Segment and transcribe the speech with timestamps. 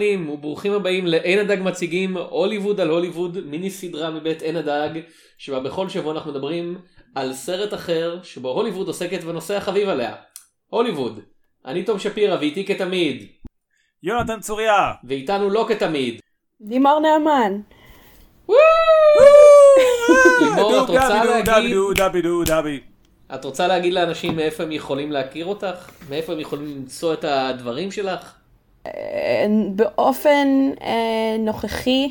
[0.00, 5.00] המאזינים וברוכים הבאים לעין הדג מציגים הוליווד על הוליווד מיני סדרה מבית עין הדג
[5.38, 6.78] שבה בכל שבוע אנחנו מדברים
[7.14, 10.14] על סרט אחר שבו הוליווד עוסקת בנושא החביב עליה.
[10.68, 11.20] הוליווד.
[11.66, 13.26] אני תום שפירא ואיתי כתמיד.
[14.02, 14.92] יונתן צוריה.
[15.04, 16.20] ואיתנו לא כתמיד.
[16.60, 17.60] לימור נאמן.
[20.40, 21.48] לימור את רוצה להגיד
[23.34, 25.90] את רוצה להגיד לאנשים מאיפה הם יכולים להכיר אותך?
[26.08, 28.39] מאיפה הם יכולים למצוא את הדברים שלך?
[29.74, 32.10] באופן אה, נוכחי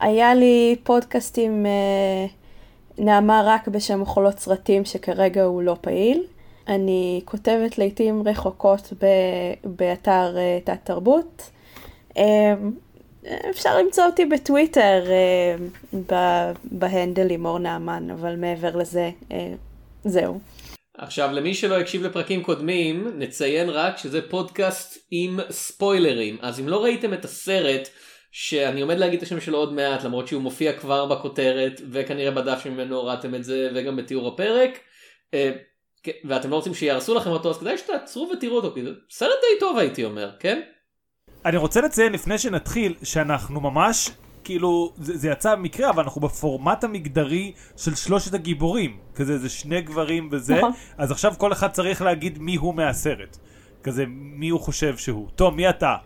[0.00, 2.26] היה לי פודקאסט עם אה,
[3.04, 6.24] נעמה רק בשם חולות סרטים שכרגע הוא לא פעיל.
[6.68, 9.06] אני כותבת לעיתים רחוקות ב,
[9.64, 11.50] באתר אה, תת תרבות.
[13.50, 15.04] אפשר למצוא אותי בטוויטר
[16.64, 19.10] בהנדל לימור נעמן, אבל מעבר לזה,
[20.04, 20.38] זהו.
[20.98, 26.84] עכשיו למי שלא הקשיב לפרקים קודמים נציין רק שזה פודקאסט עם ספוילרים אז אם לא
[26.84, 27.88] ראיתם את הסרט
[28.32, 32.60] שאני עומד להגיד את השם שלו עוד מעט למרות שהוא מופיע כבר בכותרת וכנראה בדף
[32.64, 34.78] שממנו הורדתם את זה וגם בתיאור הפרק
[35.34, 35.50] אה,
[36.24, 39.60] ואתם לא רוצים שיהרסו לכם אותו אז כדאי שתעצרו ותראו אותו כי זה סרט די
[39.60, 40.60] טוב הייתי אומר כן?
[41.44, 44.10] אני רוצה לציין לפני שנתחיל שאנחנו ממש
[44.48, 49.80] כאילו זה, זה יצא במקרה אבל אנחנו בפורמט המגדרי של שלושת הגיבורים כזה זה שני
[49.80, 50.72] גברים וזה נכון.
[50.98, 53.36] אז עכשיו כל אחד צריך להגיד מי הוא מהסרט
[53.82, 55.96] כזה מי הוא חושב שהוא, טוב מי אתה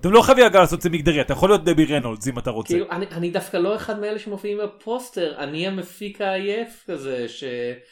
[0.00, 2.50] אתם לא חייבים אגב לעשות את זה מגדרי, אתה יכול להיות דבי ריינולדס אם אתה
[2.50, 2.74] רוצה.
[2.74, 7.44] כאילו אני, אני דווקא לא אחד מאלה שמופיעים בפוסטר אני המפיק העייף כזה ש...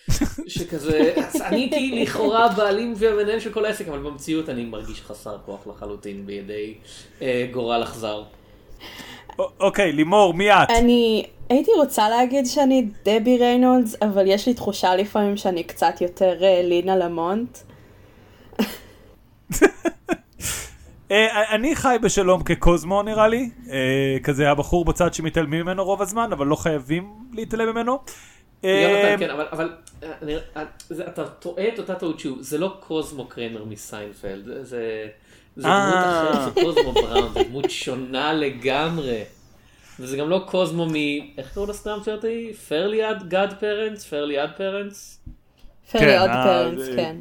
[0.55, 5.67] שכזה אני הייתי לכאורה בעלים והמנהל של כל העסק אבל במציאות אני מרגיש חסר כוח
[5.67, 6.75] לחלוטין בידי
[7.22, 8.22] אה, גורל אכזר.
[9.38, 10.70] אוקיי, לימור, מי את?
[10.70, 16.44] אני הייתי רוצה להגיד שאני דבי ריינולדס, אבל יש לי תחושה לפעמים שאני קצת יותר
[16.44, 17.59] אה, לינה למונט.
[21.10, 26.32] אה, אני חי בשלום כקוזמו נראה לי, אה, כזה הבחור בצד שמתעלמים ממנו רוב הזמן,
[26.32, 27.98] אבל לא חייבים להתעלם ממנו.
[28.62, 29.76] יונתן, כן, אבל
[31.08, 35.08] אתה טועה את אותה טעות שהוא, זה לא קוזמו קריימר מסיינפלד, זה...
[35.56, 39.22] זה דמות אחרת, זה קוזמו בראון, זה דמות שונה לגמרי.
[40.00, 40.94] וזה גם לא קוזמו מ...
[41.39, 42.17] איך קראו לסטראם שלו?
[42.69, 44.05] פרלי עד גאד פרנטס?
[44.05, 45.25] פרלי עד פרנטס?
[45.93, 47.17] פרלי עד פרנטס, כן.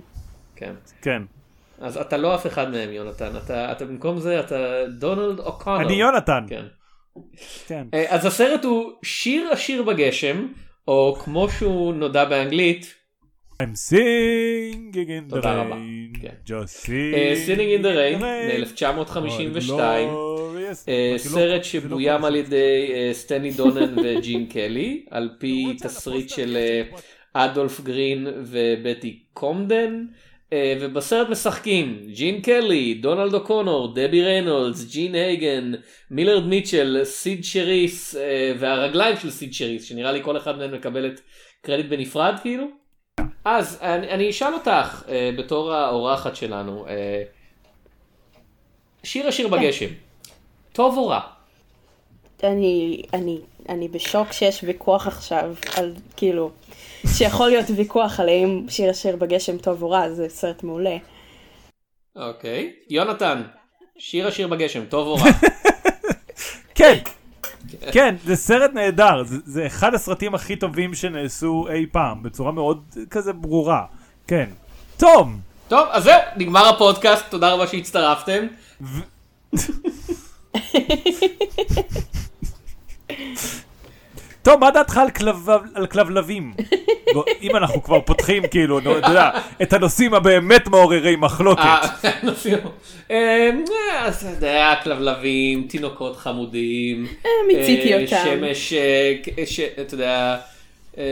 [0.56, 0.74] כן.
[1.02, 1.22] כן.
[1.80, 5.86] אז אתה לא אף אחד מהם יונתן, אתה, אתה במקום זה אתה דונלד אוקונר.
[5.86, 6.46] אני יונתן.
[6.50, 6.66] כן.
[7.68, 7.88] כן.
[7.94, 10.48] אה, אז הסרט הוא שיר השיר בגשם,
[10.88, 12.94] או כמו שהוא נודע באנגלית,
[13.58, 16.36] I'm singing in the rain, כן.
[16.46, 16.76] just
[17.46, 19.72] singing in the rain מ-1952,
[20.88, 26.82] אה, סרט שבוים על ידי אה, סטני דונן וג'ין קלי, על פי תסריט של אה,
[27.34, 30.06] אדולף גרין ובטי קומדן.
[30.82, 35.72] ובסרט משחקים ג'ין קלי, דונלד אוקונור, דבי ריינולדס, ג'ין הייגן,
[36.12, 38.16] מילרד מיטשל, סיד צ'ריס
[38.60, 41.22] והרגליים של סיד צ'ריס שנראה לי כל אחד מהם מקבלת
[41.62, 42.85] קרדיט בנפרד כאילו.
[43.46, 47.24] אז אני, אני אשאל אותך אה, בתור האורחת שלנו, אה,
[49.04, 49.54] שיר אשיר כן.
[49.54, 49.90] בגשם,
[50.74, 51.20] טוב או רע?
[52.44, 53.40] אני, אני,
[53.70, 56.52] אני בשוק שיש ויכוח עכשיו על כאילו,
[57.18, 60.98] שיכול להיות ויכוח על האם שיר השיר בגשם טוב או רע, זה סרט מעולה.
[62.16, 63.44] אוקיי, יונתן,
[63.98, 65.32] שיר השיר בגשם, טוב או רע?
[66.76, 66.98] כן.
[67.92, 72.84] כן, זה סרט נהדר, זה, זה אחד הסרטים הכי טובים שנעשו אי פעם, בצורה מאוד
[73.10, 73.86] כזה ברורה.
[74.28, 74.50] כן.
[74.98, 75.40] תום!
[75.68, 78.48] טוב, אז זהו, נגמר הפודקאסט, תודה רבה שהצטרפתם.
[78.82, 79.00] ו...
[84.46, 86.54] טוב, מה דעתך על, כלב, על כלבלבים?
[87.42, 89.30] אם אנחנו כבר פותחים כאילו, אתה יודע,
[89.62, 91.62] את הנושאים הבאמת מעוררי מחלוקת.
[91.62, 91.82] אה,
[93.12, 93.50] אה,
[94.00, 97.08] אז אתה יודע, כלבלבים, תינוקות חמודים.
[97.48, 98.16] מיציתי אותם.
[98.26, 98.74] שמש,
[99.82, 100.38] אתה יודע,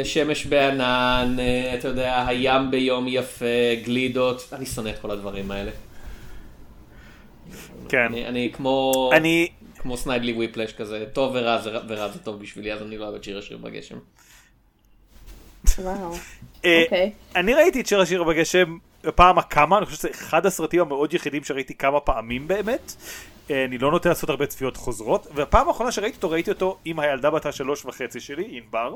[0.04, 1.36] שמש בענן,
[1.80, 3.46] אתה יודע, הים ביום יפה,
[3.84, 5.72] גלידות, אני שונא את כל הדברים האלה.
[7.90, 8.13] כן.
[8.28, 9.10] אני כמו...
[9.13, 9.48] אני...
[9.83, 13.15] כמו סניידלי וויפלש כזה, טוב ורע זה, ורע זה טוב בשבילי, אז אני לא אוהב
[13.15, 13.97] את שיר השיר בגשם.
[15.77, 16.13] וואו,
[16.65, 17.12] אה, אוקיי.
[17.35, 21.44] אני ראיתי את שיר השיר בגשם בפעם הכמה, אני חושב שזה אחד הסרטים המאוד יחידים
[21.44, 22.95] שראיתי כמה פעמים באמת.
[23.50, 27.00] אה, אני לא נוטה לעשות הרבה צפיות חוזרות, והפעם האחרונה שראיתי אותו, ראיתי אותו עם
[27.00, 28.95] הילדה בת השלוש וחצי שלי, ענבר.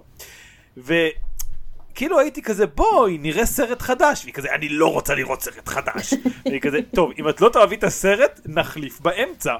[1.97, 6.13] וכאילו הייתי כזה בואי נראה סרט חדש והיא כזה אני לא רוצה לראות סרט חדש.
[6.47, 9.55] אני כזה טוב אם את לא תאהבי את הסרט נחליף באמצע.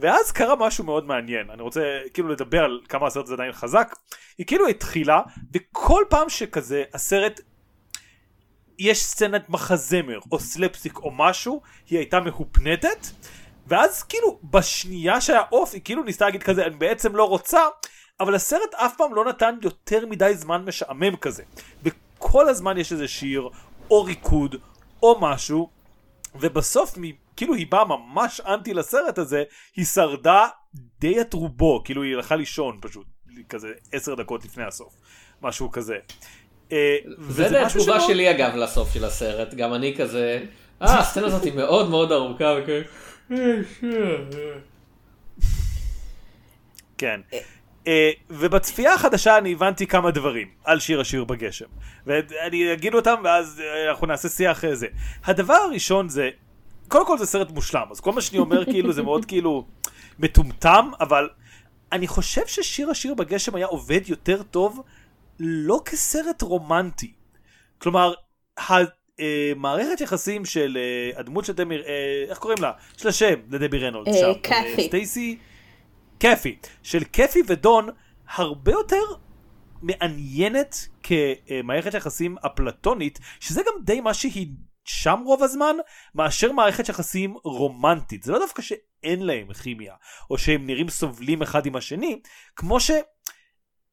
[0.00, 1.80] ואז קרה משהו מאוד מעניין, אני רוצה
[2.14, 3.96] כאילו לדבר על כמה הסרט הזה עדיין חזק.
[4.38, 5.20] היא כאילו התחילה,
[5.54, 7.40] וכל פעם שכזה הסרט
[8.78, 11.60] יש סצנת מחזמר או סלפסיק או משהו,
[11.90, 13.06] היא הייתה מהופנטת.
[13.66, 17.60] ואז כאילו בשנייה שהיה אוף היא כאילו ניסתה להגיד כזה אני בעצם לא רוצה
[18.20, 21.42] אבל הסרט אף פעם לא נתן יותר מדי זמן משעמם כזה
[21.82, 23.48] וכל הזמן יש איזה שיר
[23.90, 24.56] או ריקוד
[25.02, 25.68] או משהו
[26.34, 26.98] ובסוף
[27.36, 29.44] כאילו היא באה ממש אנטי לסרט הזה
[29.76, 33.06] היא שרדה די את רובו כאילו היא הלכה לישון פשוט
[33.48, 34.94] כזה עשר דקות לפני הסוף
[35.42, 35.96] משהו כזה.
[36.72, 36.96] אה,
[37.28, 40.44] זה התגובה שלי אגב לסוף של הסרט גם אני כזה
[40.82, 42.84] אה הסצנה הזאת היא מאוד מאוד ארוכה וכאילו
[46.98, 47.20] כן.
[47.86, 51.66] אה, ובצפייה החדשה אני הבנתי כמה דברים על שיר השיר בגשם.
[52.06, 54.86] ואני אגיד אותם ואז אה, אנחנו נעשה שיח זה.
[55.24, 56.30] הדבר הראשון זה,
[56.88, 59.66] קודם כל זה סרט מושלם, אז כל מה שאני אומר כאילו זה מאוד כאילו
[60.18, 61.28] מטומטם, אבל
[61.92, 64.82] אני חושב ששיר השיר בגשם היה עובד יותר טוב
[65.40, 67.12] לא כסרט רומנטי.
[67.78, 68.12] כלומר,
[68.58, 70.78] המערכת יחסים של
[71.16, 71.76] הדמות של דמי,
[72.28, 72.72] איך קוראים לה?
[72.98, 74.32] יש לה שם לדבי רנולד שם.
[74.42, 74.86] קאפי.
[74.86, 75.38] סטייסי.
[76.18, 76.56] קפי.
[76.82, 77.88] של קפי ודון
[78.28, 79.02] הרבה יותר
[79.82, 84.48] מעניינת כמערכת יחסים אפלטונית, שזה גם די מה שהיא
[84.84, 85.76] שם רוב הזמן,
[86.14, 88.22] מאשר מערכת יחסים רומנטית.
[88.22, 89.94] זה לא דווקא שאין להם כימיה,
[90.30, 92.20] או שהם נראים סובלים אחד עם השני,
[92.56, 92.78] כמו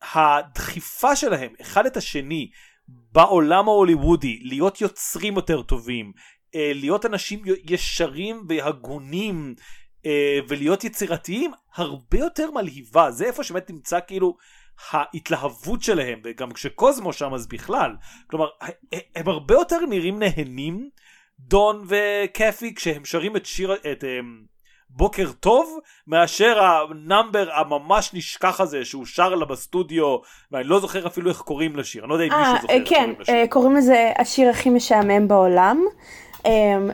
[0.03, 2.49] שהדחיפה שלהם אחד את השני
[2.87, 6.11] בעולם ההוליוודי להיות יוצרים יותר טובים,
[6.55, 9.55] אה, להיות אנשים ישרים והגונים
[10.47, 13.11] ולהיות יצירתיים הרבה יותר מלהיבה.
[13.11, 14.37] זה איפה שבאמת נמצא כאילו
[14.91, 17.95] ההתלהבות שלהם וגם כשקוזמו שם אז בכלל.
[18.27, 18.47] כלומר
[19.15, 20.89] הם הרבה יותר נראים נהנים
[21.39, 24.53] דון וקת'י כשהם שרים את שיר את um,
[24.89, 30.17] בוקר טוב מאשר ה number הממש נשכח הזה שהוא שר לה בסטודיו
[30.51, 32.03] ואני לא זוכר אפילו איך קוראים לשיר.
[32.03, 33.45] אני לא יודע אם מישהו זוכר איך כן, קוראים לשיר.
[33.49, 35.85] קוראים לזה השיר הכי משעמם בעולם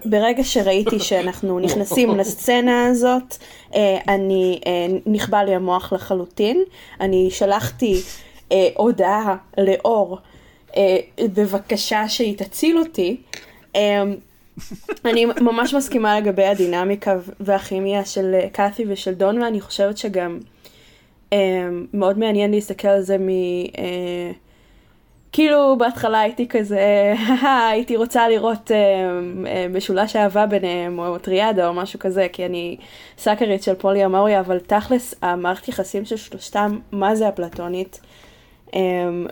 [0.05, 3.37] ברגע שראיתי שאנחנו נכנסים לסצנה הזאת,
[3.71, 3.75] uh,
[4.07, 4.67] אני, uh,
[5.05, 6.63] נכבה לי המוח לחלוטין.
[7.01, 8.01] אני שלחתי
[8.49, 10.17] uh, הודעה לאור,
[11.19, 13.17] בבקשה שהיא תציל אותי.
[13.73, 13.77] Um,
[15.05, 20.39] אני ממש מסכימה לגבי הדינמיקה והכימיה של קאתי ושל דון, ואני חושבת שגם
[21.29, 21.35] um,
[21.93, 23.27] מאוד מעניין להסתכל על זה מ...
[23.65, 23.79] Uh,
[25.31, 27.13] כאילו בהתחלה הייתי כזה,
[27.69, 28.77] הייתי רוצה לראות אה,
[29.47, 32.77] אה, משולש אהבה ביניהם, או טריאדה או משהו כזה, כי אני
[33.17, 37.99] סאקרית של פוליאמוריה, אבל תכלס המערכת יחסים של שלושתם, מה זה פלטונית?
[38.75, 38.79] אה,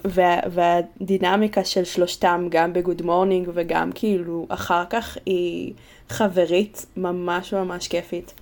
[0.05, 5.73] וה, והדינמיקה של שלושתם, גם ב Good Morning וגם כאילו אחר כך, היא
[6.09, 8.33] חברית ממש ממש כיפית.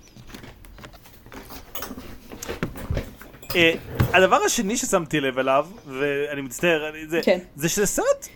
[4.14, 7.40] הדבר השני ששמתי לב אליו, ואני מצטער, זה, כן.
[7.56, 8.28] זה שזה סרט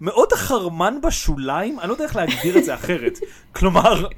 [0.00, 3.18] מאוד חרמן בשוליים, אני לא יודע איך להגדיר את זה אחרת.
[3.56, 4.08] כלומר,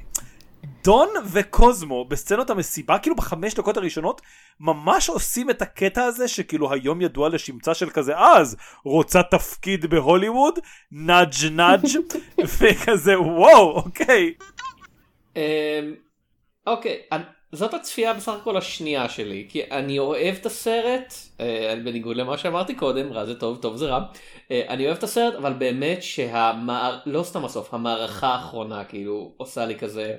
[0.83, 4.21] דון וקוזמו בסצנות המסיבה, כאילו בחמש דקות הראשונות,
[4.59, 10.59] ממש עושים את הקטע הזה שכאילו היום ידוע לשמצה של כזה, אז רוצה תפקיד בהוליווד,
[10.91, 11.85] נאג' נאג',
[12.59, 14.33] וכזה וואו, אוקיי.
[15.35, 15.41] אמ,
[16.67, 17.01] אוקיי,
[17.51, 22.75] זאת הצפייה בסך הכל השנייה שלי כי אני אוהב את הסרט אה, בניגוד למה שאמרתי
[22.75, 23.99] קודם רע זה טוב טוב זה רע
[24.51, 29.65] אה, אני אוהב את הסרט אבל באמת שהמער לא סתם הסוף המערכה האחרונה כאילו עושה
[29.65, 30.15] לי כזה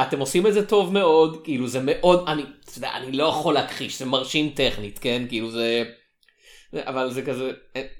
[0.00, 2.42] אתם עושים את זה טוב מאוד כאילו זה מאוד אני
[2.76, 5.84] יודע, אני לא יכול להכחיש זה מרשים טכנית כן כאילו זה
[6.74, 7.52] אבל זה כזה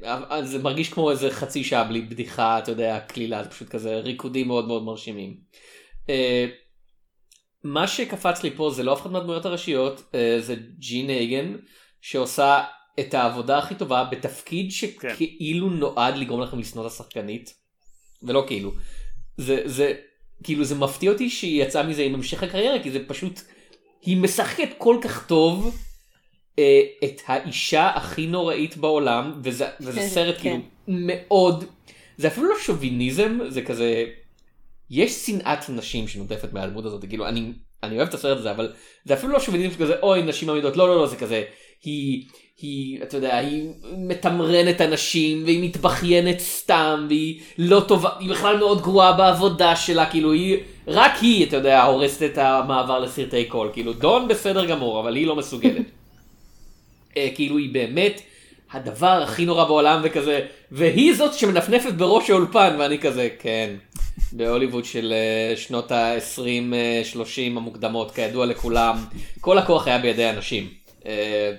[0.04, 3.94] אה, זה מרגיש כמו איזה חצי שעה בלי בדיחה אתה יודע קלילה זה פשוט כזה
[3.94, 5.36] ריקודים מאוד מאוד מרשימים.
[7.68, 11.56] מה שקפץ לי פה זה לא אף אחד מהדמויות הראשיות, אה, זה ג'ין הייגן
[12.00, 12.64] שעושה
[13.00, 14.70] את העבודה הכי טובה בתפקיד כן.
[14.70, 15.74] שכאילו כן.
[15.74, 17.54] נועד לגרום לכם לשנוא את השחקנית.
[18.22, 18.72] ולא כאילו.
[19.36, 19.94] זה, זה,
[20.42, 23.40] כאילו זה מפתיע אותי שהיא יצאה מזה עם המשך הקריירה כי זה פשוט,
[24.02, 25.76] היא משחקת כל כך טוב
[26.58, 30.42] אה, את האישה הכי נוראית בעולם וזה, וזה סרט כן.
[30.42, 31.64] כאילו מאוד,
[32.16, 34.04] זה אפילו לא שוביניזם, זה כזה
[34.90, 37.52] יש שנאת נשים שנודפת מהדמות הזאת כאילו אני
[37.82, 38.72] אני אוהב את הסרט הזה אבל
[39.04, 41.44] זה אפילו לא שוביניזם כזה אוי נשים עמידות לא לא לא זה כזה
[41.84, 42.24] היא
[42.60, 43.68] היא אתה יודע היא
[43.98, 50.32] מתמרנת אנשים והיא מתבכיינת סתם והיא לא טובה היא בכלל מאוד גרועה בעבודה שלה כאילו
[50.32, 55.16] היא רק היא אתה יודע הורסת את המעבר לסרטי קול כאילו דון בסדר גמור אבל
[55.16, 55.86] היא לא מסוגלת.
[57.16, 58.20] אה, כאילו היא באמת
[58.72, 60.40] הדבר הכי נורא בעולם וכזה
[60.72, 63.70] והיא זאת שמנפנפת בראש האולפן ואני כזה כן
[64.32, 68.96] בהוליווד של אה, שנות ה-20-30 המוקדמות כידוע לכולם
[69.40, 70.68] כל הכוח היה בידי אנשים.
[71.06, 71.52] אה,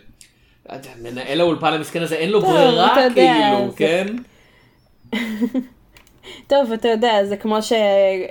[1.01, 4.16] מנהל האולפן המסכן הזה אין לו ברירה כאילו כן.
[6.48, 7.74] טוב, אתה יודע, זה כמו ש...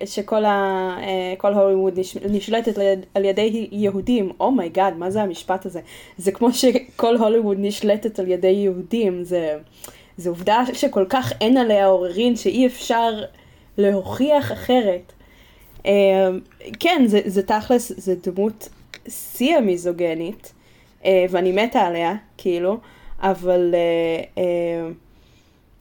[0.05, 0.97] שכל ה...
[1.01, 2.17] אה, כל הוליווד נש...
[2.17, 2.79] נשלטת
[3.15, 4.33] על ידי יהודים.
[4.41, 5.81] Oh my God, oh מה זה המשפט הזה?
[6.19, 9.25] זה כמו שכל הוליווד נשלטת על ידי יהודים.
[9.25, 9.57] זה...
[10.17, 13.11] זו עובדה שכל כך אין עליה עוררין שאי אפשר
[13.79, 15.13] להוכיח אחרת.
[15.87, 16.29] אה,
[16.81, 18.69] כן, זה, זה תכלס, זה דמות
[19.09, 20.53] שיא המיזוגנית,
[21.05, 22.77] אה, ואני מתה עליה, כאילו,
[23.21, 23.75] אבל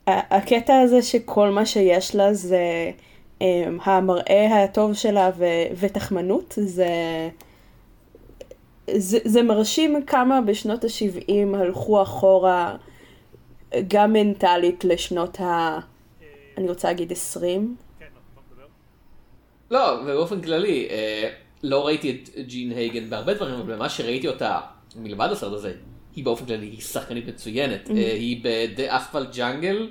[0.08, 2.90] הקטע הזה שכל מה שיש לה זה
[3.38, 3.42] um,
[3.82, 5.44] המראה הטוב שלה ו-
[5.80, 6.88] ותחמנות, זה,
[8.96, 12.76] זה, זה מרשים כמה בשנות ה-70 הלכו אחורה
[13.88, 15.78] גם מנטלית לשנות ה...
[16.58, 17.76] אני רוצה להגיד 20.
[19.70, 21.30] לא, ובאופן כללי, אה,
[21.62, 24.60] לא ראיתי את ג'ין הייגן בהרבה דברים, אבל במה שראיתי אותה
[24.96, 25.72] מלבד הסרט הזה,
[26.16, 27.86] היא באופן כללי היא שחקנית מצוינת.
[27.86, 27.92] Mm-hmm.
[27.92, 29.82] היא ב-The Asphalt Jungle,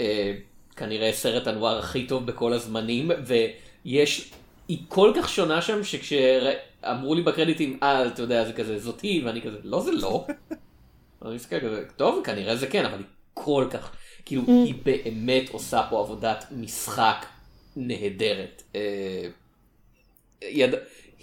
[0.00, 0.34] אה,
[0.76, 4.30] כנראה סרט הנואר הכי טוב בכל הזמנים, ויש,
[4.68, 9.26] היא כל כך שונה שם, שכשאמרו לי בקרדיטים, אה, אתה יודע, זה כזה, זאת היא,
[9.26, 10.26] ואני כזה, לא זה לא.
[11.24, 13.92] אני מסתכל כזה, טוב, כנראה זה כן, אבל היא כל כך,
[14.24, 14.50] כאילו, mm.
[14.50, 17.26] היא באמת עושה פה עבודת משחק
[17.76, 18.62] נהדרת.
[18.74, 19.28] אה,
[20.42, 20.74] יד...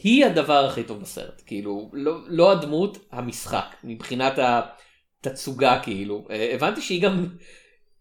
[0.03, 6.27] היא הדבר הכי טוב בסרט, כאילו, לא, לא הדמות, המשחק, מבחינת התצוגה כאילו.
[6.31, 7.25] אה, הבנתי שהיא גם,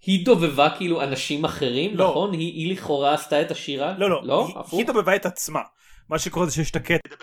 [0.03, 2.11] היא דובבה כאילו אנשים אחרים, לא.
[2.11, 2.33] נכון?
[2.33, 3.95] היא, היא לכאורה עשתה את השירה?
[3.99, 4.47] לא, לא, לא?
[4.47, 5.61] היא, היא דובבה את עצמה.
[6.09, 7.15] מה שקורה זה שיש את הקטע.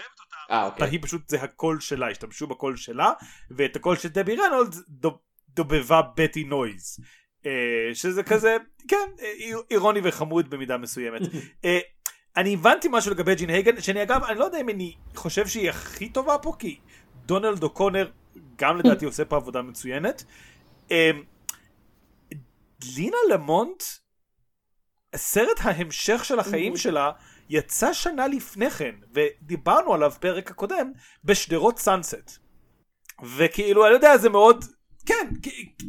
[0.51, 0.89] אה, אוקיי.
[0.89, 3.12] היא פשוט, זה הקול שלה, השתמשו בקול שלה,
[3.58, 4.82] ואת הקול של דבי ריינולדס
[5.50, 7.00] דובבה בטי נויז.
[7.46, 7.51] אה,
[7.94, 11.22] שזה כזה, כן, אה, אירוני וחמוד במידה מסוימת.
[12.38, 15.70] אני הבנתי משהו לגבי ג'ין הייגן, שאני אגב, אני לא יודע אם אני חושב שהיא
[15.70, 16.80] הכי טובה פה, כי
[17.25, 18.10] דונלד אוקונור
[18.56, 20.24] גם לדעתי עושה פה עבודה מצוינת.
[20.92, 21.24] אמ,
[22.96, 23.84] לינה למונט,
[25.15, 27.12] סרט ההמשך של החיים שלה,
[27.50, 30.92] יצא שנה לפני כן, ודיברנו עליו פרק הקודם,
[31.24, 32.32] בשדרות סאנסט.
[33.38, 34.65] וכאילו, אני יודע, זה מאוד,
[35.06, 35.27] כן,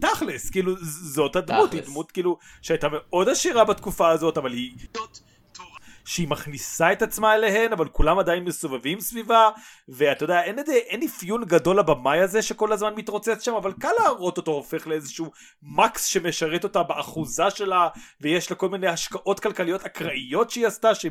[0.00, 4.72] תכלס, כאילו, זאת הדמות, היא דמות כאילו, שהייתה מאוד עשירה בתקופה הזאת, אבל היא...
[6.06, 9.50] שהיא מכניסה את עצמה אליהן אבל כולם עדיין מסובבים סביבה
[9.88, 14.36] ואתה יודע אין, אין אפיון גדול לבמאי הזה שכל הזמן מתרוצץ שם אבל קל להראות
[14.36, 15.30] אותו הופך לאיזשהו
[15.62, 17.88] מקס שמשרת אותה באחוזה שלה
[18.20, 21.10] ויש לה כל מיני השקעות כלכליות אקראיות שהיא עשתה שהיא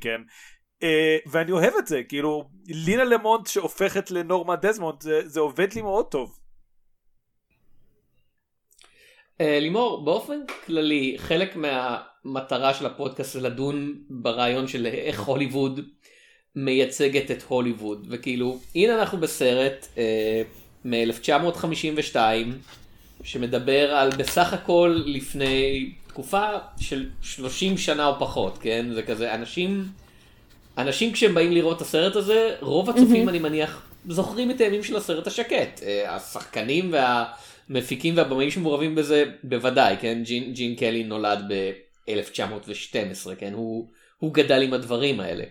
[0.00, 0.20] כן
[0.80, 0.86] uh,
[1.30, 6.06] ואני אוהב את זה כאילו לינה למונט שהופכת לנורמה דזמונד זה, זה עובד לי מאוד
[6.06, 6.43] טוב.
[9.38, 11.98] Uh, לימור באופן כללי חלק מה...
[12.24, 15.80] המטרה של הפודקאסט זה לדון ברעיון של איך הוליווד
[16.56, 18.06] מייצגת את הוליווד.
[18.10, 20.42] וכאילו הנה אנחנו בסרט אה,
[20.84, 22.16] מ-1952
[23.24, 26.46] שמדבר על בסך הכל לפני תקופה
[26.80, 28.86] של 30 שנה או פחות כן?
[28.94, 29.84] זה כזה אנשים
[30.78, 33.30] אנשים כשהם באים לראות את הסרט הזה רוב הצופים mm-hmm.
[33.30, 35.82] אני מניח זוכרים את הימים של הסרט השקט.
[35.82, 36.90] אה, השחקנים
[37.70, 41.70] והמפיקים והבמאים שמעורבים בזה בוודאי כן ג'ין, ג'ין קלי נולד ב...
[42.08, 43.52] 1912, כן?
[43.52, 45.44] הוא, הוא גדל עם הדברים האלה.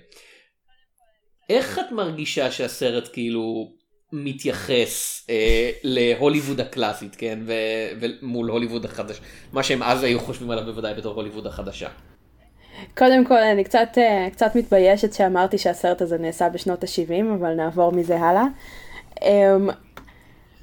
[1.50, 3.72] איך את מרגישה שהסרט כאילו
[4.12, 7.40] מתייחס אה, להוליווד הקלאסית, כן?
[7.46, 7.54] ו,
[8.02, 9.20] ומול הוליווד החדש,
[9.54, 11.90] מה שהם אז היו חושבים עליו בוודאי בתור הוליווד החדשה.
[12.98, 17.92] קודם כל אני קצת, אה, קצת מתביישת שאמרתי שהסרט הזה נעשה בשנות ה-70, אבל נעבור
[17.92, 18.46] מזה הלאה.
[19.22, 19.70] אמ,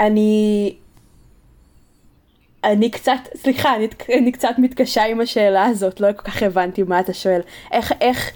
[0.01, 0.75] אני
[2.65, 3.89] אני קצת, סליחה, אני,
[4.19, 7.41] אני קצת מתקשה עם השאלה הזאת, לא כל כך הבנתי מה אתה שואל.
[7.73, 8.31] איך, איך,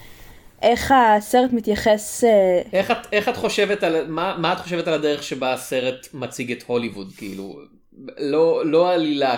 [0.62, 2.24] איך הסרט מתייחס...
[2.24, 6.08] אה, איך את, איך את חושבת על, מה, מה את חושבת על הדרך שבה הסרט
[6.14, 7.58] מציג את הוליווד, כאילו,
[8.18, 8.92] לא, לא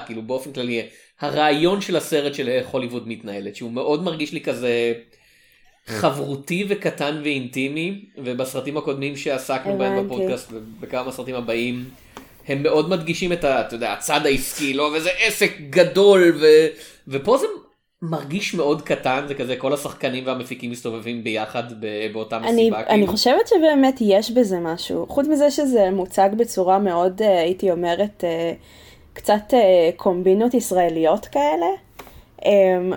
[0.07, 0.83] כאילו, באופן כללי,
[1.21, 4.93] הרעיון של הסרט של איך הוליווד מתנהלת, שהוא מאוד מרגיש לי כזה
[5.87, 11.85] חברותי וקטן ואינטימי, ובסרטים הקודמים שעסקנו בהם בפודקאסט, ובכמה מהסרטים הבאים,
[12.49, 16.47] הם מאוד מדגישים את ה, אתה יודע, הצד העסקי, לא, וזה עסק גדול, ו,
[17.09, 17.47] ופה זה
[18.03, 21.63] מרגיש מאוד קטן, זה כזה כל השחקנים והמפיקים מסתובבים ביחד
[22.13, 22.53] באותה מסיבה.
[22.53, 22.89] אני, כאילו.
[22.89, 28.25] אני חושבת שבאמת יש בזה משהו, חוץ מזה שזה מוצג בצורה מאוד, אה, הייתי אומרת,
[28.25, 28.53] אה,
[29.13, 31.67] קצת אה, קומבינות ישראליות כאלה.
[32.45, 32.93] אמ,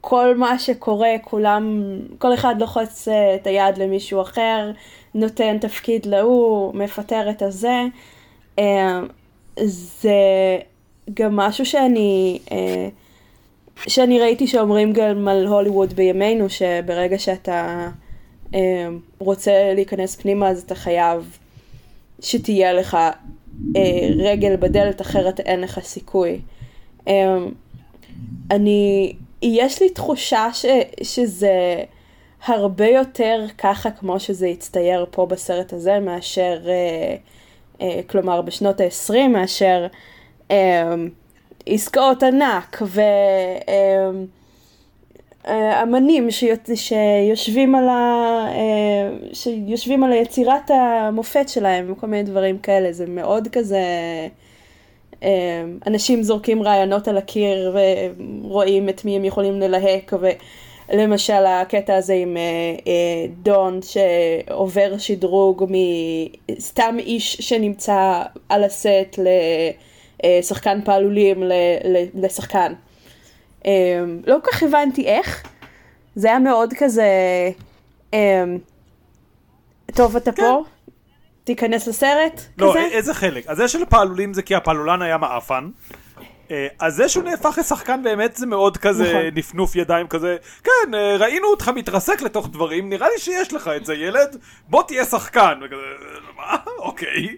[0.00, 1.82] כל מה שקורה, כולם,
[2.18, 4.70] כל אחד לוחץ את היד למישהו אחר,
[5.14, 7.82] נותן תפקיד להוא, מפטר את הזה.
[8.60, 9.00] אה,
[10.00, 10.58] זה
[11.14, 12.88] גם משהו שאני, אה,
[13.86, 17.88] שאני ראיתי שאומרים גם על הוליווד בימינו, שברגע שאתה
[18.54, 18.88] אה,
[19.18, 21.38] רוצה להיכנס פנימה אז אתה חייב
[22.20, 22.96] שתהיה לך
[24.18, 26.40] רגל בדלת, אחרת אין לך סיכוי.
[28.50, 29.12] אני,
[29.42, 30.66] יש לי תחושה ש,
[31.02, 31.82] שזה
[32.46, 37.16] הרבה יותר ככה כמו שזה הצטייר פה בסרט הזה מאשר, אה, אה,
[38.08, 39.86] כלומר בשנות ה-20 מאשר
[40.50, 40.94] אה,
[41.66, 43.00] עסקאות ענק ו...
[43.78, 44.10] אה,
[46.76, 47.88] שיושבים על.
[49.32, 53.82] שיושבים על יצירת המופת שלהם וכל מיני דברים כאלה, זה מאוד כזה,
[55.86, 57.76] אנשים זורקים רעיונות על הקיר
[58.42, 60.12] ורואים את מי הם יכולים ללהק,
[60.90, 62.36] ולמשל הקטע הזה עם
[63.42, 69.18] דון שעובר שדרוג מסתם איש שנמצא על הסט
[70.22, 71.42] לשחקן פעלולים
[72.14, 72.72] לשחקן.
[74.26, 75.42] לא כל כך הבנתי איך,
[76.14, 77.08] זה היה מאוד כזה,
[79.94, 80.42] טוב אתה כן.
[80.42, 80.62] פה,
[81.44, 82.88] תיכנס לסרט, לא, כזה.
[82.92, 83.46] איזה חלק?
[83.46, 85.68] אז זה של פעלולים זה כי הפעלולן היה מעפן.
[86.50, 89.22] אה, אז זה שהוא נהפך לשחקן באמת זה מאוד כזה נכון.
[89.34, 93.84] נפנוף ידיים כזה כן אה, ראינו אותך מתרסק לתוך דברים נראה לי שיש לך את
[93.84, 94.36] זה ילד
[94.68, 95.82] בוא תהיה שחקן וכזה
[96.36, 97.36] מה אוקיי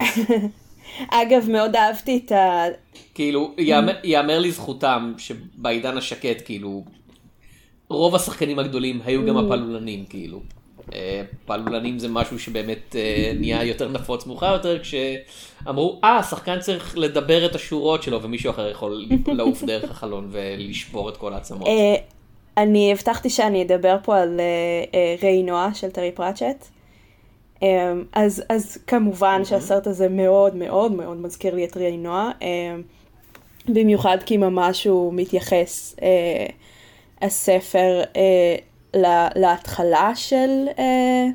[1.10, 2.64] אגב, מאוד אהבתי את ה...
[3.14, 3.54] כאילו,
[4.04, 6.84] ייאמר לזכותם שבעידן השקט, כאילו,
[7.88, 9.40] רוב השחקנים הגדולים היו גם mm.
[9.40, 10.40] הפעלולנים, כאילו.
[10.94, 16.98] אה, פעלולנים זה משהו שבאמת אה, נהיה יותר נפוץ מאוחר יותר כשאמרו אה השחקן צריך
[16.98, 19.06] לדבר את השורות שלו ומישהו אחר יכול
[19.38, 21.68] לעוף דרך החלון ולשבור את כל העצמות.
[21.68, 21.94] אה,
[22.56, 24.40] אני הבטחתי שאני אדבר פה על
[25.22, 26.66] ריי נועה של טרי פראצ'ט.
[28.12, 29.48] אז, אז כמובן mm-hmm.
[29.48, 32.30] שהסרט הזה מאוד מאוד מאוד מזכיר לי את ריאי נועה,
[33.68, 35.96] במיוחד כי ממש הוא מתייחס,
[37.22, 38.02] הספר,
[39.04, 41.26] אה, להתחלה של אה,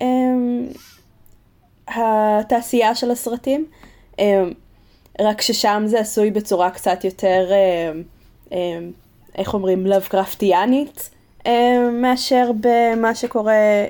[0.00, 0.66] אמ,
[1.88, 3.66] התעשייה של הסרטים,
[5.20, 7.50] רק ששם זה עשוי בצורה קצת יותר,
[9.38, 11.10] איך אומרים, לאבקרפטיאנית,
[11.92, 13.84] מאשר במה שקורה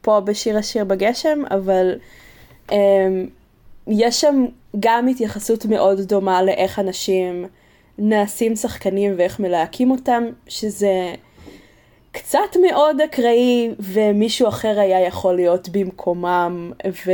[0.00, 1.94] פה בשיר השיר בגשם, אבל
[2.70, 2.74] um,
[3.86, 4.46] יש שם
[4.80, 7.46] גם התייחסות מאוד דומה לאיך אנשים
[7.98, 11.14] נעשים שחקנים ואיך מלהקים אותם, שזה
[12.16, 16.72] קצת מאוד אקראי ומישהו אחר היה יכול להיות במקומם,
[17.06, 17.10] ו...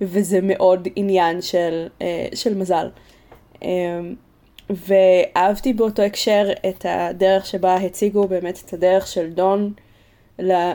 [0.00, 2.02] וזה מאוד עניין של, uh,
[2.34, 2.88] של מזל.
[3.54, 3.64] Um,
[4.70, 9.72] ואהבתי באותו הקשר את הדרך שבה הציגו באמת את הדרך של דון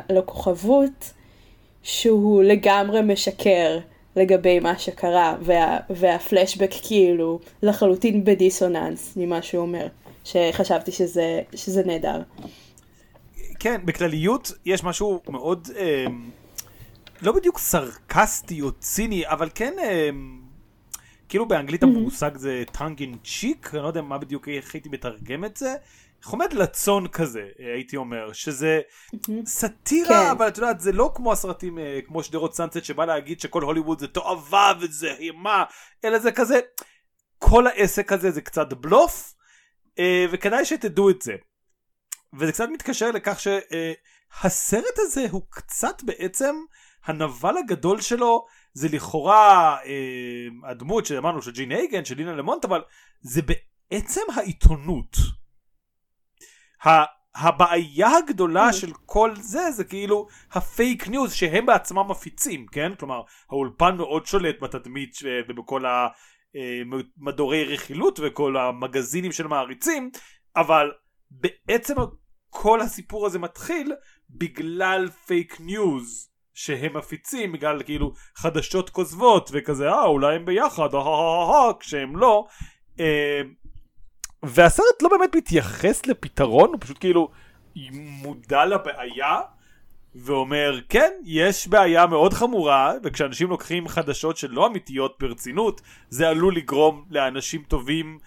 [0.10, 1.14] לכוכבות,
[1.84, 3.80] שהוא לגמרי משקר
[4.16, 9.88] לגבי מה שקרה, וה, והפלשבק כאילו לחלוטין בדיסוננס ממה שהוא אומר,
[10.24, 12.22] שחשבתי שזה, שזה נהדר.
[13.60, 16.06] כן, בכלליות יש משהו מאוד, אה,
[17.22, 20.10] לא בדיוק סרקסטי או ציני, אבל כן, אה,
[21.30, 21.88] כאילו באנגלית mm-hmm.
[21.88, 25.76] המושג זה tongue in cheek, אני לא יודע מה בדיוק, איך הייתי מתרגם את זה.
[26.24, 28.82] חומד לצון כזה הייתי אומר שזה
[29.46, 30.32] סאטירה כן.
[30.32, 34.00] אבל את יודעת זה לא כמו הסרטים אה, כמו שדרות סאנסט שבא להגיד שכל הוליווד
[34.00, 35.64] זה תועבה וזה מה
[36.06, 36.60] אלא זה כזה
[37.40, 39.34] כל העסק הזה זה קצת בלוף
[40.00, 41.34] אה, וכדאי שתדעו את זה.
[42.40, 46.56] וזה קצת מתקשר לכך שהסרט הזה הוא קצת בעצם
[47.06, 52.82] הנבל הגדול שלו זה לכאורה אה, הדמות שאמרנו של ג'ין הייגן של לינה למונט אבל
[53.22, 55.18] זה בעצם העיתונות.
[57.36, 58.74] הבעיה הגדולה mm.
[58.74, 64.26] של כל זה זה כאילו ה fake news שהם בעצמם מפיצים כן כלומר האולפן מאוד
[64.26, 65.16] שולט בתדמית
[65.50, 70.12] ובכל המדורי אה, רכילות וכל המגזינים של מעריצים
[70.56, 70.92] אבל
[71.32, 71.96] בעצם
[72.58, 73.94] כל הסיפור הזה מתחיל
[74.30, 81.00] בגלל פייק ניוז שהם מפיצים בגלל כאילו חדשות כוזבות וכזה אה אולי הם ביחד אה,
[81.00, 82.46] אה, אה, כשהם לא.
[84.44, 87.30] והסרט לא באמת מתייחס לפתרון, הוא פשוט כאילו
[87.92, 89.42] מודע לבעיה
[90.16, 97.06] ואומר כן יש בעיה מאוד חמורה וכשאנשים לוקחים חדשות שלא אמיתיות ברצינות זה עלול לגרום
[97.10, 98.20] לאנשים טובים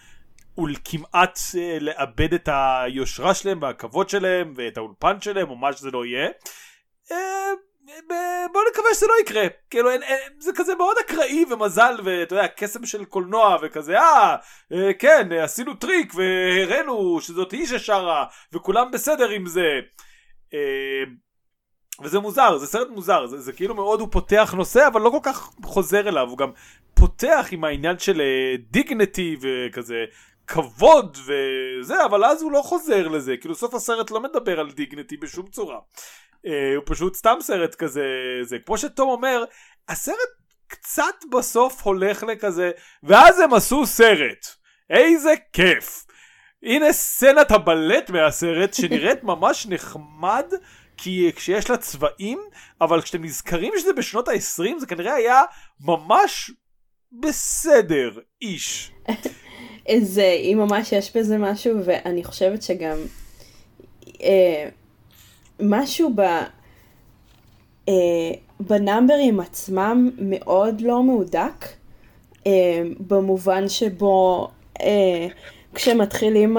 [0.63, 6.05] וכמעט אה, לאבד את היושרה שלהם והכבוד שלהם ואת האולפן שלהם או מה שזה לא
[6.05, 6.29] יהיה.
[7.11, 7.51] אה,
[8.53, 9.47] בוא נקווה שזה לא יקרה.
[9.69, 14.35] כאילו אין, אין, זה כזה מאוד אקראי ומזל ואתה יודע קסם של קולנוע וכזה אה,
[14.73, 19.79] אה כן עשינו טריק והראינו שזאת היא ששרה וכולם בסדר עם זה.
[20.53, 21.03] אה,
[22.01, 25.19] וזה מוזר זה סרט מוזר זה, זה כאילו מאוד הוא פותח נושא אבל לא כל
[25.23, 26.51] כך חוזר אליו הוא גם
[26.93, 28.21] פותח עם העניין של
[28.71, 30.05] דיגנטי אה, וכזה
[30.49, 35.17] כבוד וזה אבל אז הוא לא חוזר לזה כאילו סוף הסרט לא מדבר על דיגנטי
[35.17, 35.77] בשום צורה
[36.45, 38.05] אה, הוא פשוט סתם סרט כזה,
[38.41, 39.43] זה כמו שתום אומר,
[39.89, 40.29] הסרט
[40.67, 42.71] קצת בסוף הולך לכזה,
[43.03, 44.45] ואז הם עשו סרט.
[44.89, 46.05] איזה כיף.
[46.63, 50.45] הנה סצנת הבלט מהסרט שנראית ממש נחמד
[50.97, 52.39] כי כשיש לה צבעים
[52.81, 55.41] אבל כשאתם נזכרים שזה בשנות ה-20 זה כנראה היה
[55.79, 56.51] ממש
[57.11, 58.91] בסדר איש.
[59.99, 62.97] זה, אם ממש יש בזה משהו ואני חושבת שגם
[64.21, 64.69] אה,
[65.59, 66.21] משהו ב...
[67.89, 71.65] אה, בנאמברים עצמם מאוד לא מהודק,
[72.47, 74.47] אה, במובן שבו
[74.81, 75.27] אה,
[75.75, 76.57] כשמתחילים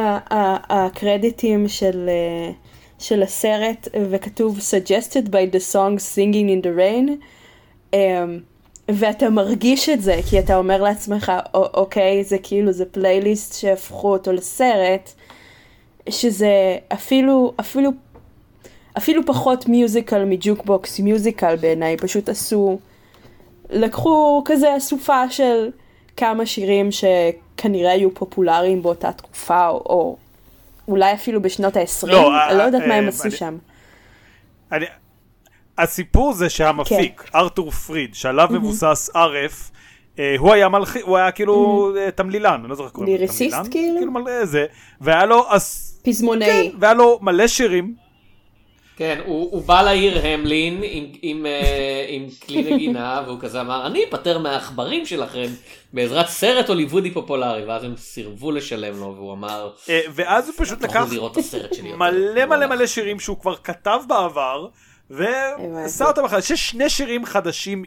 [0.70, 2.52] הקרדיטים של, אה,
[2.98, 7.10] של הסרט וכתוב suggested by the song Singing in the Rain,
[7.94, 8.24] אה,
[8.94, 14.32] ואתה מרגיש את זה, כי אתה אומר לעצמך, אוקיי, זה כאילו, זה פלייליסט שהפכו אותו
[14.32, 15.12] לסרט,
[16.08, 17.90] שזה אפילו, אפילו
[18.98, 22.78] אפילו פחות מיוזיקל מ jukebox musical בעיניי, פשוט עשו,
[23.70, 25.70] לקחו כזה אסופה של
[26.16, 30.16] כמה שירים שכנראה היו פופולריים באותה תקופה, או, או
[30.88, 33.58] אולי אפילו בשנות ה-20, לא, אני לא יודעת מה הם עשו שם.
[34.72, 34.86] אני,
[35.82, 37.38] הסיפור זה שהמפיק, כן.
[37.38, 39.70] ארתור פריד, שעליו מבוסס ערף,
[40.18, 43.56] אה, הוא היה מלכי, הוא היה כאילו אה, תמלילן, אני לא זוכר קוראים לו, ליריסיסט
[43.70, 43.96] כאילו?
[43.98, 44.66] כאילו מלא זה,
[45.00, 45.46] והיה לו,
[46.02, 47.94] פזמונאי, כן, והיה לו מלא שירים,
[49.00, 53.86] כן, הוא, הוא בא לעיר המלין עם, עם, אה, עם כלי נגינה, והוא כזה אמר,
[53.86, 55.46] אני אפטר מהעכברים שלכם
[55.92, 60.82] בעזרת סרט הוליוודי פופולרי, ואז הם סירבו לשלם לו, והוא אמר, אה, ואז הוא פשוט
[60.82, 61.06] לקח
[61.82, 64.66] מלא מלא מלא שירים שהוא כבר כתב בעבר,
[65.10, 67.84] ועשה אותם אחר, יש שני שירים חדשים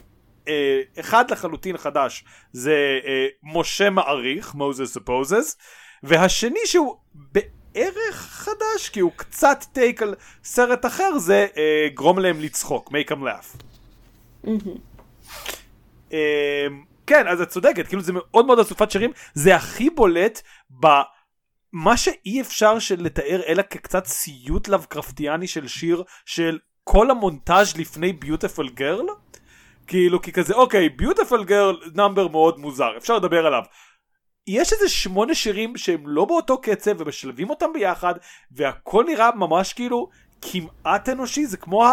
[0.47, 2.99] אה, אחד לחלוטין חדש זה
[3.43, 5.57] משה מעריך, מוזס ספוזס,
[6.03, 6.95] והשני שהוא
[7.73, 13.11] ערך חדש, כי הוא קצת טייק על סרט אחר, זה אה, גרום להם לצחוק, make
[13.11, 13.63] them laugh.
[16.13, 16.67] אה,
[17.07, 20.41] כן, אז את צודקת, כאילו זה מאוד מאוד אסופת שירים, זה הכי בולט
[20.79, 20.87] ב...
[21.73, 28.69] מה שאי אפשר לתאר אלא כקצת סיוט לבקרפטיאני של שיר של כל המונטאז' לפני ביוטיפול
[28.69, 29.05] גרל
[29.87, 33.63] כאילו כי כזה אוקיי ביוטיפול גרל נאמבר מאוד מוזר אפשר לדבר עליו.
[34.47, 38.13] יש איזה שמונה שירים שהם לא באותו קצב ומשלבים אותם ביחד
[38.51, 40.09] והכל נראה ממש כאילו
[40.41, 41.85] כמעט אנושי זה כמו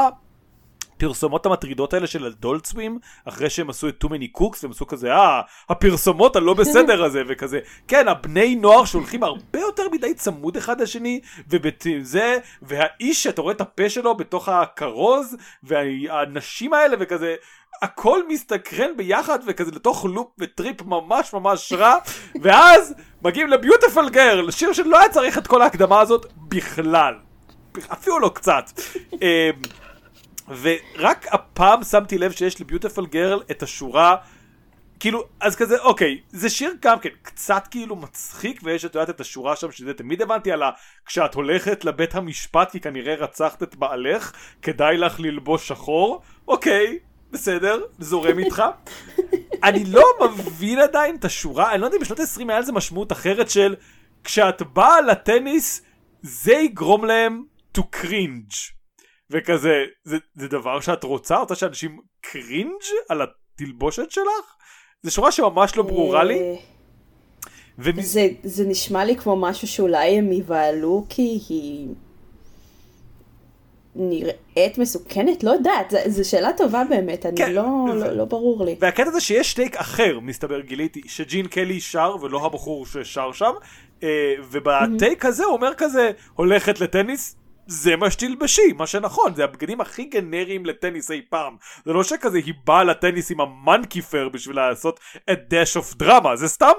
[1.00, 4.86] הפרסומות המטרידות האלה של הדולט סווים אחרי שהם עשו את too many cooks והם עשו
[4.86, 7.60] כזה אה הפרסומות הלא בסדר הזה וכזה.
[7.88, 13.60] כן הבני נוער שהולכים הרבה יותר מדי צמוד אחד לשני ובזה והאיש שאתה רואה את
[13.60, 17.34] הפה שלו בתוך הכרוז והאנשים האלה וכזה
[17.82, 21.94] הכל מסתקרן ביחד וכזה לתוך לופ וטריפ ממש ממש רע.
[22.42, 27.14] ואז מגיעים לביוטיפול גרל שיר שלא היה צריך את כל ההקדמה הזאת בכלל.
[27.92, 28.64] אפילו לא קצת
[30.60, 34.16] ורק הפעם שמתי לב שיש לביוטיפול גרל את השורה
[35.00, 39.20] כאילו אז כזה אוקיי זה שיר גם כן קצת כאילו מצחיק ויש את יודעת את
[39.20, 40.70] השורה שם שזה תמיד הבנתי על ה...
[41.06, 44.32] כשאת הולכת לבית המשפט כי כנראה רצחת את בעלך
[44.62, 46.98] כדאי לך ללבוש שחור אוקיי
[47.32, 48.62] בסדר, זורם איתך.
[49.64, 53.12] אני לא מבין עדיין את השורה, אני לא יודע אם בשנות ה-20 היה לזה משמעות
[53.12, 53.74] אחרת של
[54.24, 55.82] כשאת באה לטניס
[56.22, 57.42] זה יגרום להם
[57.78, 58.79] to cringe.
[59.30, 61.38] וכזה, זה, זה דבר שאת רוצה?
[61.38, 64.56] רוצה שאנשים קרינג' על התלבושת שלך?
[65.02, 66.38] זו שורה שממש לא ברורה לי.
[66.38, 66.54] אה,
[67.78, 68.00] ומ...
[68.02, 71.88] זה, זה נשמע לי כמו משהו שאולי הם יבהלו כי היא
[73.94, 75.44] נראית מסוכנת?
[75.44, 77.94] לא יודעת, זו שאלה טובה באמת, אני כן, לא, ו...
[77.94, 78.76] לא, לא ברור לי.
[78.80, 83.52] והקטע זה שיש טייק אחר, מסתבר, גיליתי, שג'ין קלי שר ולא הבחור ששר שם,
[84.02, 87.36] אה, ובטייק הזה הוא אומר כזה, הולכת לטניס,
[87.70, 91.56] זה מה שתלבשי, מה שנכון, זה הבגדים הכי גנריים לטניס אי פעם.
[91.85, 95.00] זה לא שכזה היא באה לטניס עם ה monkey fur בשביל לעשות
[95.33, 96.72] a dash of drama, זה סתם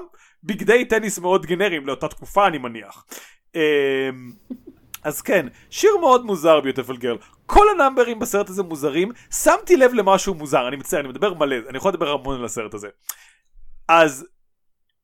[0.44, 3.06] בגדי טניס מאוד גנריים לאותה תקופה אני מניח.
[3.56, 4.10] אה,
[5.04, 7.18] אז כן, שיר מאוד מוזר Beautiful Girl.
[7.46, 9.12] כל ה numberים בסרט הזה מוזרים,
[9.44, 12.74] שמתי לב למשהו מוזר, אני מצטער, אני מדבר מלא, אני יכול לדבר המון על הסרט
[12.74, 12.88] הזה.
[13.88, 14.28] אז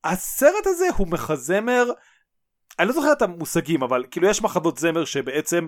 [0.03, 1.85] הסרט הזה הוא מחזמר,
[2.79, 5.67] אני לא זוכר את המושגים, אבל כאילו יש מחדות זמר שבעצם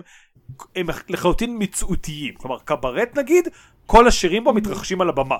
[0.76, 2.34] הם לחלוטין מצאותיים.
[2.34, 3.48] כלומר, קברט נגיד,
[3.86, 5.36] כל השירים בו מתרחשים על הבמה.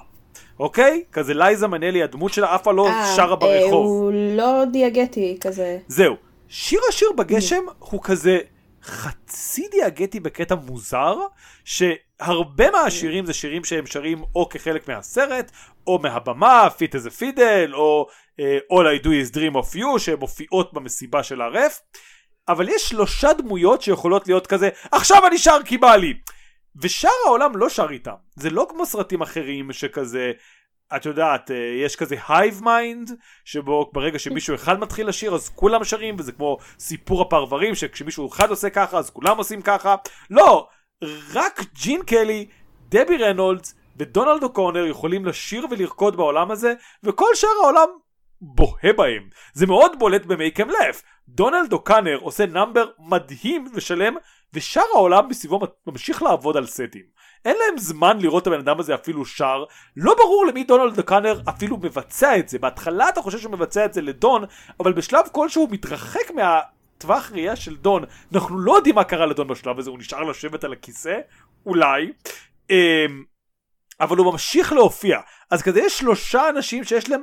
[0.59, 1.05] אוקיי?
[1.13, 3.87] כזה לייזה מנלי, הדמות שלה אף פעם לא אה, שרה ברחוב.
[3.87, 5.79] הוא לא דיאגטי כזה.
[5.89, 6.17] זהו.
[6.49, 8.39] שיר השיר בגשם הוא כזה...
[8.83, 11.17] חצי דיאגטי בקטע מוזר,
[11.65, 15.51] שהרבה מהשירים זה שירים שהם שרים או כחלק מהסרט,
[15.87, 18.07] או מהבמה, Fit as a Fiddle, או
[18.73, 21.81] All I do is dream of you, שהן מופיעות במסיבה של הרף,
[22.49, 26.15] אבל יש שלושה דמויות שיכולות להיות כזה, עכשיו אני שר כי בא לי.
[26.77, 28.15] ושאר העולם לא שר איתם.
[28.37, 30.33] זה לא כמו סרטים אחרים שכזה,
[30.97, 31.51] את יודעת,
[31.85, 33.11] יש כזה hive mind,
[33.45, 38.51] שבו ברגע שמישהו אחד מתחיל לשיר אז כולם שרים, וזה כמו סיפור הפרברים, שכשמישהו אחד
[38.51, 39.97] עושה ככה אז כולם עושים ככה.
[40.31, 40.69] לא,
[41.35, 42.49] רק ג'ין קלי,
[42.89, 47.89] דבי רנולדס ודונלד אוקונר יכולים לשיר ולרקוד בעולם הזה, וכל שאר העולם
[48.41, 49.29] בוהה בהם.
[49.53, 51.03] זה מאוד בולט em Laugh.
[51.29, 54.15] דונלד אוקונר עושה number מדהים ושלם,
[54.55, 57.03] ושאר העולם מסביבו ממשיך לעבוד על סטים.
[57.45, 59.65] אין להם זמן לראות את הבן אדם הזה אפילו שר,
[59.97, 62.59] לא ברור למי דונלד אוקונר אפילו מבצע את זה.
[62.59, 64.45] בהתחלה אתה חושב שהוא מבצע את זה לדון,
[64.81, 66.61] אבל בשלב כלשהו הוא מתרחק מה...
[67.01, 70.65] טווח ראייה של דון, אנחנו לא יודעים מה קרה לדון בשלב הזה, הוא נשאר לשבת
[70.65, 71.19] על הכיסא,
[71.67, 72.13] אולי,
[72.71, 73.25] אמ,
[74.01, 75.21] אבל הוא ממשיך להופיע.
[75.51, 77.21] אז כזה יש שלושה אנשים שיש להם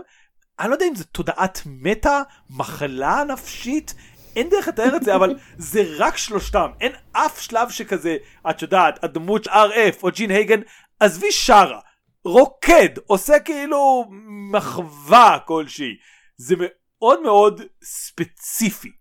[0.60, 3.94] אני לא יודע אם זה תודעת מטה, מחלה נפשית,
[4.36, 6.72] אין דרך לתאר את זה, אבל זה רק שלושתם.
[6.82, 8.18] אין אף שלב שכזה,
[8.50, 10.60] את יודעת, הדמות RF או ג'ין הייגן,
[11.00, 11.80] עזבי שרה,
[12.26, 14.06] רוקד, עושה כאילו
[14.52, 15.96] מחווה כלשהי.
[16.38, 18.92] זה מאוד מאוד ספציפי.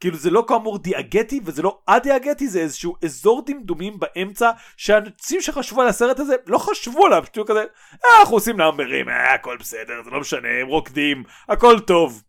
[0.00, 5.82] כאילו זה לא כאמור דיאגטי וזה לא א-דיאגטי זה איזשהו אזור דמדומים באמצע שהאנשים שחשבו
[5.82, 7.60] על הסרט הזה לא חשבו עליו פשוט כזה
[8.04, 12.22] אה, אנחנו עושים נאמברים אה, הכל בסדר זה לא משנה הם רוקדים הכל טוב.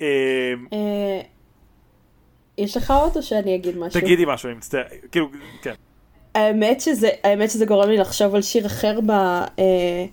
[0.00, 0.06] אמ,
[0.72, 1.20] אה,
[2.58, 4.00] יש לך עוד או שאני אגיד משהו?
[4.00, 5.28] תגידי משהו אני מצטער כאילו
[5.62, 5.74] כן.
[6.34, 9.10] האמת שזה האמת שזה גורם לי לחשוב על שיר אחר ב...
[9.10, 10.04] אה,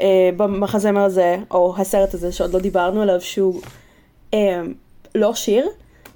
[0.00, 3.60] אה, במחזמר הזה או הסרט הזה שעוד לא דיברנו עליו שהוא.
[5.14, 5.68] לא שיר,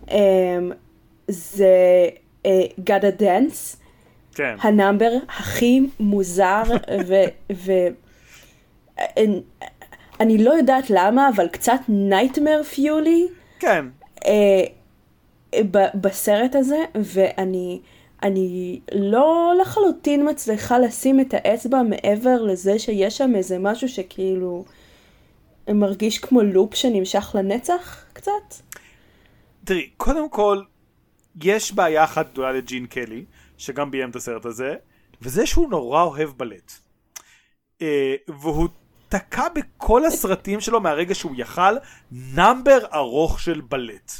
[0.07, 0.11] um,
[1.29, 2.09] זה
[2.45, 2.49] uh,
[2.81, 3.77] gotta dance,
[4.35, 4.57] כן.
[4.61, 6.63] ה number הכי מוזר,
[10.21, 13.27] ואני לא יודעת למה, אבל קצת nightmare fuelי.
[13.59, 13.85] כן.
[14.17, 14.27] Uh,
[15.95, 17.81] בסרט הזה, ואני
[18.23, 24.65] אני לא לחלוטין מצליחה לשים את האצבע מעבר לזה שיש שם איזה משהו שכאילו
[25.69, 28.55] מרגיש כמו לופ שנמשך לנצח קצת.
[29.69, 30.63] תראי, קודם כל,
[31.43, 33.25] יש בעיה אחת גדולה לג'ין קלי,
[33.59, 34.75] שגם ביים את הסרט הזה,
[35.23, 36.73] וזה שהוא נורא אוהב בלט.
[37.79, 37.85] Uh,
[38.29, 38.69] והוא
[39.09, 41.77] תקע בכל הסרטים שלו מהרגע שהוא יכל
[42.11, 44.13] number ארוך של בלט.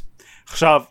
[0.47, 0.83] עכשיו,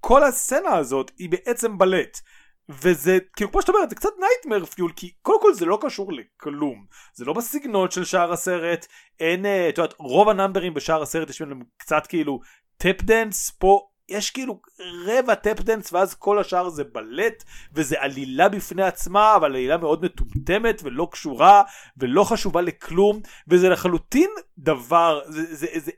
[0.00, 2.20] כל הסצנה הזאת היא בעצם בלט.
[2.68, 6.12] וזה כאילו כמו שאתה אומר זה קצת nightmare fuel כי קודם כל זה לא קשור
[6.12, 8.86] לכלום זה לא בסגנון של שאר הסרט
[9.20, 12.40] אין אה, את יודעת רוב ה numberים בשאר הסרט יש להם קצת כאילו
[12.76, 14.60] tap dance פה יש כאילו
[15.06, 17.44] רבע tap dance ואז כל השאר זה בלט
[17.74, 21.62] וזה עלילה בפני עצמה אבל עלילה מאוד מטומטמת ולא קשורה
[21.96, 25.90] ולא חשובה לכלום וזה לחלוטין דבר זה זה זה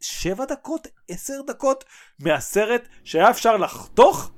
[0.00, 1.84] שבע דקות עשר דקות
[2.20, 4.30] מהסרט שהיה אפשר לחתוך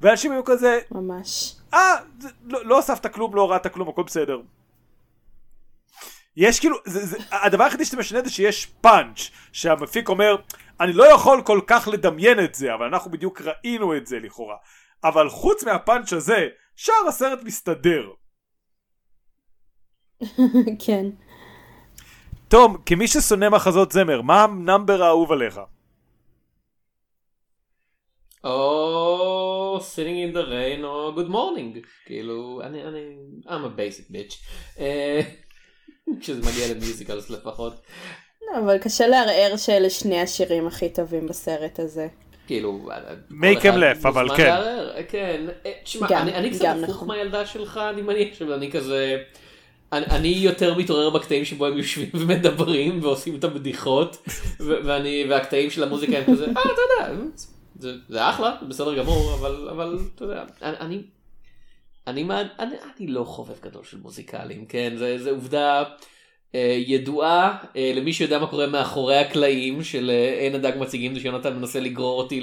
[0.00, 1.56] ואנשים היו כזה ממש.
[1.74, 1.96] אה
[2.44, 4.40] לא, לא הוספת כלום לא הורדת כלום הכל בסדר.
[6.36, 10.36] יש כאילו זה, זה, הדבר היחידי שאתה משנה זה שיש פאנץ' שהמפיק אומר
[10.80, 14.56] אני לא יכול כל כך לדמיין את זה, אבל אנחנו בדיוק ראינו את זה לכאורה.
[15.04, 18.10] אבל חוץ מהפאנץ' הזה, שאר הסרט מסתדר.
[20.86, 21.06] כן.
[22.48, 25.60] תום, כמי ששונא מחזות זמר, מה ה number האהוב עליך?
[28.44, 33.16] או sitting in the rain או good morning כאילו אני אני
[33.46, 34.34] I'm a basic bitch
[34.78, 35.20] אה,
[36.20, 37.82] כשזה מגיע למיוזיקלס לפחות
[38.58, 42.08] אבל קשה לערער שאלה שני השירים הכי טובים בסרט הזה.
[42.46, 42.88] כאילו,
[43.30, 44.54] make him laugh, אבל כן.
[45.08, 47.08] כן, אה, תשמע, אני קצת הפוך נכון.
[47.08, 49.22] מהילדה שלך, אני מניח שאני כזה,
[49.92, 54.28] אני יותר מתעורר בקטעים שבו הם יושבים ומדברים ועושים את הבדיחות,
[55.28, 59.34] והקטעים של המוזיקה הם כזה, אה, אתה יודע, זה אחלה, זה בסדר גמור,
[59.70, 61.02] אבל אתה יודע, אני,
[62.06, 62.24] אני,
[62.58, 65.84] אני לא חובב גדול של מוזיקלים, כן, זה עובדה.
[66.54, 71.20] אה, ידועה אה, למי שיודע מה קורה מאחורי הקלעים של אה, אין הדג מציגים זה
[71.20, 72.40] שיונתן מנסה לגרור אותי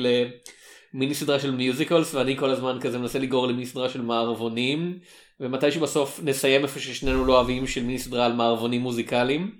[0.93, 4.99] למיני סדרה של מיוזיקלס ואני כל הזמן כזה מנסה לגרור למיני סדרה של מערבונים
[5.39, 9.55] ומתי שבסוף נסיים איפה ששנינו לא אוהבים של מיני סדרה על מערבונים מוזיקליים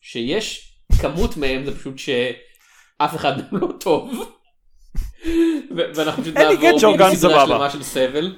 [0.00, 4.34] שיש כמות מהם זה פשוט שאף אחד מהם לא טוב.
[5.70, 8.34] ואנחנו פשוט נעבור מיני סדרה שלמה של סבל.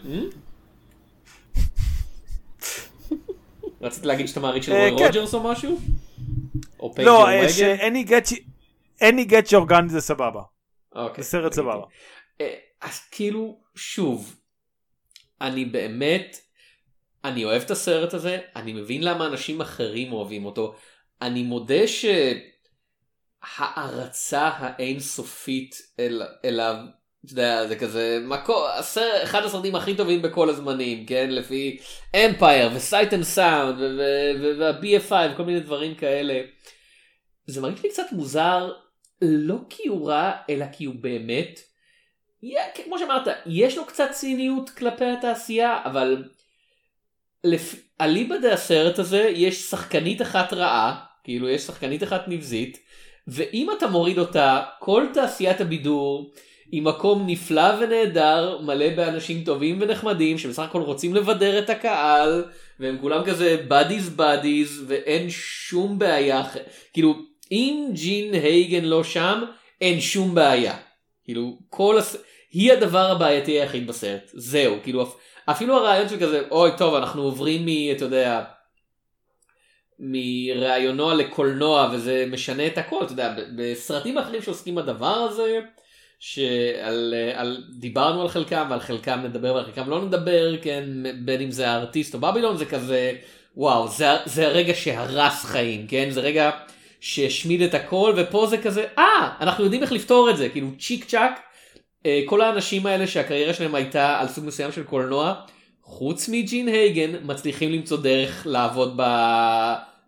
[3.85, 5.05] רצית להגיד שאתה מעריץ של רוי אה, כן.
[5.05, 5.79] רוג'רס או משהו?
[6.99, 7.27] לא,
[9.01, 10.43] any get your gun זה סבבה.
[10.95, 11.25] אוקיי.
[11.25, 11.85] זה סרט סבבה.
[12.41, 14.37] אה, אז כאילו, שוב,
[15.41, 16.41] אני באמת,
[17.25, 20.75] אני אוהב את הסרט הזה, אני מבין למה אנשים אחרים אוהבים אותו.
[21.23, 21.83] אני מודה
[23.47, 26.77] שהערצה האינסופית אל, אליו
[27.25, 28.67] אתה יודע, זה כזה, מקו,
[29.23, 31.31] אחד הסרטים הכי טובים בכל הזמנים, כן?
[31.31, 31.79] לפי
[32.17, 33.79] אמפייר וסייט אנד סאונד
[34.59, 36.41] וה-BFI וכל מיני דברים כאלה.
[37.47, 38.73] זה מרגיש לי קצת מוזר,
[39.23, 41.61] לא כי הוא רע, אלא כי הוא באמת,
[42.85, 46.25] כמו שאמרת, יש לו קצת ציניות כלפי התעשייה, אבל
[47.45, 47.75] לפ...
[48.01, 52.79] אליבא דה הסרט הזה יש שחקנית אחת רעה, כאילו יש שחקנית אחת נבזית,
[53.29, 56.33] ואם אתה מוריד אותה, כל תעשיית הבידור
[56.73, 62.45] היא מקום נפלא ונהדר, מלא באנשים טובים ונחמדים, שבסך הכל רוצים לבדר את הקהל,
[62.81, 66.43] והם כולם כזה buddies buddies, ואין שום בעיה,
[66.93, 67.15] כאילו,
[67.53, 69.43] אם ג'ין הייגן לא שם,
[69.81, 70.77] אין שום בעיה.
[71.25, 72.17] כאילו, כל הס...
[72.53, 75.07] היא הדבר הבעייתי היחיד בסרט, זהו, כאילו,
[75.47, 77.69] אפילו הרעיון של כזה, אוי טוב, אנחנו עוברים מ...
[77.97, 78.45] אתה יודע,
[79.99, 85.61] מראיונוע לקולנוע וזה משנה את הכל, אתה יודע, בסרטים אחרים שעוסקים בדבר הזה,
[86.27, 90.85] שעל על, דיברנו על חלקם ועל חלקם נדבר ועל חלקם לא נדבר, כן,
[91.25, 93.13] בין אם זה הארטיסט או בבילון, זה כזה,
[93.57, 96.51] וואו, זה, זה הרגע שהרס חיים, כן, זה רגע
[97.01, 101.05] שהשמיד את הכל, ופה זה כזה, אה, אנחנו יודעים איך לפתור את זה, כאילו צ'יק
[101.05, 101.41] צ'אק,
[102.07, 105.35] אה, כל האנשים האלה שהקריירה שלהם הייתה על סוג מסוים של קולנוע,
[105.83, 109.01] חוץ מג'ין הייגן, מצליחים למצוא דרך לעבוד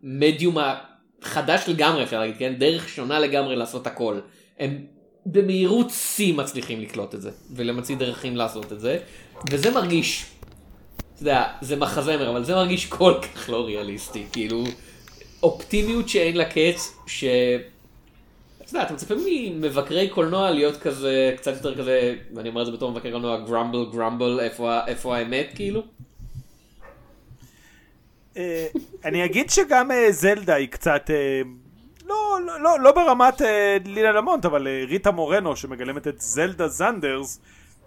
[0.03, 0.57] במדיום
[1.23, 2.55] החדש לגמרי אפשר להגיד, כן?
[2.59, 4.21] דרך שונה לגמרי לעשות הכל.
[4.59, 4.96] הם
[5.27, 8.99] במהירות שיא מצליחים לקלוט את זה, ולמציא דרכים לעשות את זה,
[9.51, 10.27] וזה מרגיש,
[11.15, 14.65] אתה יודע, זה מחזמר, אבל זה מרגיש כל כך לא ריאליסטי, כאילו,
[15.43, 17.25] אופטימיות שאין לה קץ, ש...
[18.63, 22.73] אתה יודע, אתה מצפה ממבקרי קולנוע להיות כזה, קצת יותר כזה, ואני אומר את זה
[22.73, 24.41] בתור מבקר קולנוע, גרמבל גרמבל,
[24.87, 25.83] איפה האמת כאילו?
[28.37, 28.67] אה,
[29.05, 31.43] אני אגיד שגם אה, זלדה היא קצת, אה,
[32.07, 33.41] לא, לא, לא, לא ברמת
[33.85, 37.41] לילה למונט, אבל ריטה מורנו שמגלמת את זלדה זנדרס,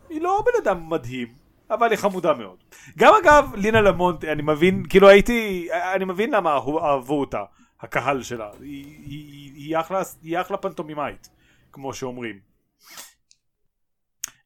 [0.09, 1.27] היא לא בן אדם מדהים,
[1.69, 2.57] אבל היא חמודה מאוד.
[2.97, 7.43] גם אגב, לינה למונט, אני מבין, כאילו הייתי, אני מבין למה אהבו אותה.
[7.81, 8.51] הקהל שלה.
[8.59, 11.29] היא, היא, היא, אחלה, היא אחלה פנטומימאית,
[11.71, 12.39] כמו שאומרים.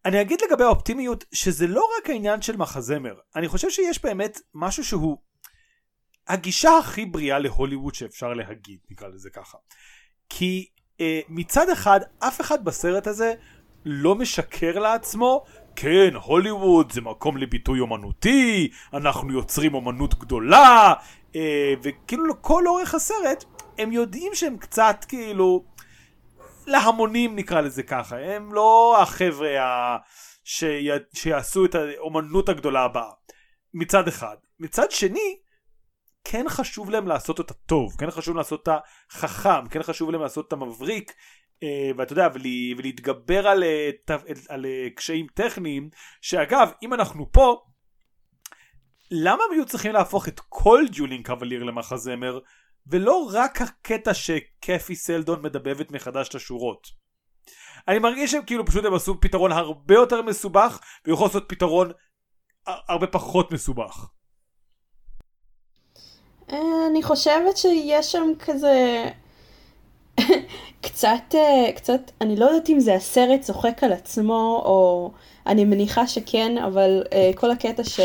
[0.06, 4.84] אני אגיד לגבי האופטימיות שזה לא רק העניין של מחזמר, אני חושב שיש באמת משהו
[4.84, 5.18] שהוא
[6.28, 9.58] הגישה הכי בריאה להוליווד שאפשר להגיד, נקרא לזה ככה.
[10.30, 10.68] כי
[11.02, 13.34] אה, מצד אחד, אף אחד בסרט הזה
[13.86, 15.44] לא משקר לעצמו,
[15.76, 20.94] כן, הוליווד זה מקום לביטוי אומנותי, אנחנו יוצרים אומנות גדולה,
[21.36, 23.44] אה, וכאילו לכל אורך הסרט
[23.78, 25.66] הם יודעים שהם קצת כאילו
[26.68, 28.18] להמונים נקרא לזה ככה.
[28.20, 29.98] הם לא החבר'ה ה...
[30.44, 30.88] שי...
[31.14, 33.12] שיעשו את האומנות הגדולה הבאה.
[33.74, 34.36] מצד אחד.
[34.60, 35.38] מצד שני
[36.24, 38.78] כן חשוב להם לעשות אותה טוב כן חשוב לעשות אותה
[39.12, 41.14] חכם כן חשוב להם לעשות אותה מבריק
[41.64, 42.50] אה, ואתה יודע ולה...
[42.78, 45.90] ולהתגבר על, אה, על, על קשיים טכניים
[46.22, 47.62] שאגב אם אנחנו פה
[49.16, 52.40] למה הם היו צריכים להפוך את כל ג'ולין קווליר למחזמר,
[52.88, 56.88] ולא רק הקטע שקפי סלדון מדבבת מחדש את השורות?
[57.88, 61.92] אני מרגיש שהם כאילו פשוט הם עשו פתרון הרבה יותר מסובך, ויכול לעשות פתרון
[62.66, 64.08] הרבה פחות מסובך.
[66.54, 66.60] אה,
[66.92, 69.06] אני חושבת שיש שם כזה
[70.82, 75.12] קצת, אה, קצת, אני לא יודעת אם זה הסרט צוחק על עצמו, או
[75.48, 78.00] אני מניחה שכן, אבל אה, כל הקטע ש...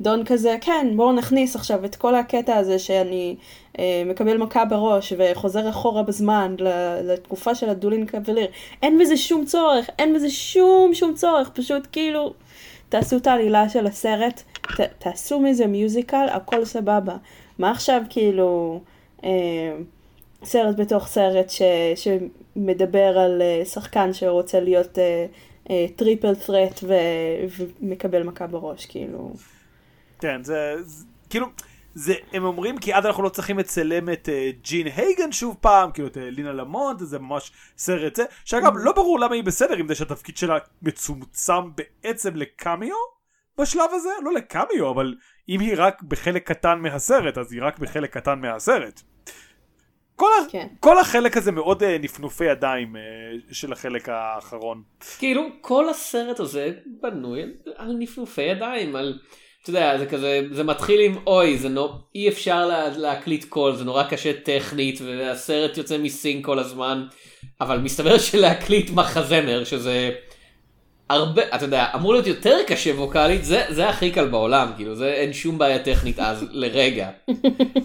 [0.00, 3.36] דון כזה, כן, בואו נכניס עכשיו את כל הקטע הזה שאני
[3.78, 6.56] אה, מקבל מכה בראש וחוזר אחורה בזמן
[7.04, 8.46] לתקופה של הדולין קבליר.
[8.82, 12.34] אין בזה שום צורך, אין בזה שום שום צורך, פשוט כאילו,
[12.88, 14.42] תעשו את העלילה של הסרט,
[14.76, 17.16] ת, תעשו מזה מיוזיקל, הכל סבבה.
[17.58, 18.80] מה עכשיו כאילו...
[19.24, 19.76] אה,
[20.44, 21.62] סרט בתוך סרט ש,
[21.94, 24.98] שמדבר על uh, שחקן שרוצה להיות
[25.96, 26.80] triple uh, threat
[27.82, 29.32] ומקבל מכה בראש, כאילו.
[30.18, 31.46] כן, זה, זה כאילו,
[31.94, 35.90] זה, הם אומרים כי אז אנחנו לא צריכים לצלם את uh, ג'ין הייגן שוב פעם,
[35.90, 39.76] כאילו את uh, לינה למונט, זה ממש סרט זה, שאגב לא ברור למה היא בסדר
[39.76, 43.15] עם זה שהתפקיד שלה מצומצם בעצם לקמיו
[43.60, 45.14] בשלב הזה, לא לקמיו, אבל
[45.48, 49.00] אם היא רק בחלק קטן מהסרט, אז היא רק בחלק קטן מהסרט.
[50.16, 50.66] כל, כן.
[50.80, 54.82] כל החלק הזה מאוד uh, נפנופי ידיים uh, של החלק האחרון.
[55.18, 57.42] כאילו כל הסרט הזה בנוי
[57.76, 59.18] על נפנופי ידיים, על...
[59.62, 63.76] אתה יודע, זה כזה, זה מתחיל עם אוי, זה נו, אי אפשר לה, להקליט קול,
[63.76, 67.06] זה נורא קשה טכנית, והסרט יוצא מסין כל הזמן,
[67.60, 70.10] אבל מסתבר שלהקליט מחזמר, שזה
[71.10, 75.12] הרבה, אתה יודע, אמור להיות יותר קשה ווקאלית, זה, זה הכי קל בעולם, כאילו, זה
[75.12, 77.10] אין שום בעיה טכנית אז, לרגע.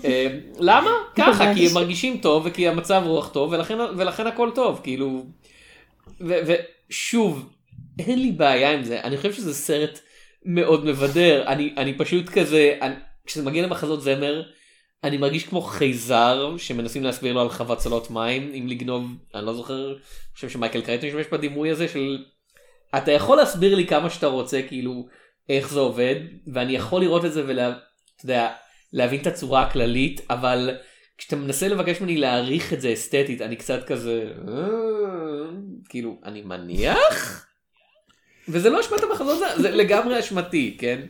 [0.05, 0.27] אה,
[0.59, 0.91] למה?
[1.15, 5.25] ככה, כי הם מרגישים טוב, וכי המצב רוח טוב, ולכן, ולכן הכל טוב, כאילו,
[6.21, 7.49] ושוב,
[7.99, 9.99] אין לי בעיה עם זה, אני חושב שזה סרט
[10.45, 12.95] מאוד מבדר, אני, אני פשוט כזה, אני,
[13.25, 14.43] כשזה מגיע למחזות זמר,
[15.03, 19.05] אני מרגיש כמו חייזר שמנסים להסביר לו על חוות צלות מים, אם לגנוב,
[19.35, 19.95] אני לא זוכר, אני
[20.35, 22.17] חושב שמייקל קרייטון משתמש בדימוי הזה של,
[22.97, 25.07] אתה יכול להסביר לי כמה שאתה רוצה, כאילו,
[25.49, 26.15] איך זה עובד,
[26.53, 27.69] ואני יכול לראות את זה ולה...
[28.15, 28.53] אתה יודע,
[28.93, 30.77] להבין את הצורה הכללית, אבל
[31.17, 34.53] כשאתה מנסה לבקש ממני להעריך את זה אסתטית, אני קצת כזה, אה,
[35.89, 37.45] כאילו, אני מניח?
[38.49, 41.01] וזה לא אשמת המחזות, זה, זה לגמרי אשמתי, כן?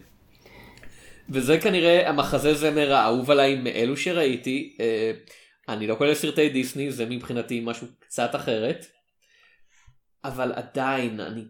[1.29, 4.77] וזה כנראה המחזה זמר האהוב עליי מאלו שראיתי.
[4.79, 5.11] אה,
[5.69, 8.85] אני לא כולל סרטי דיסני, זה מבחינתי משהו קצת אחרת.
[10.23, 11.43] אבל עדיין, אני...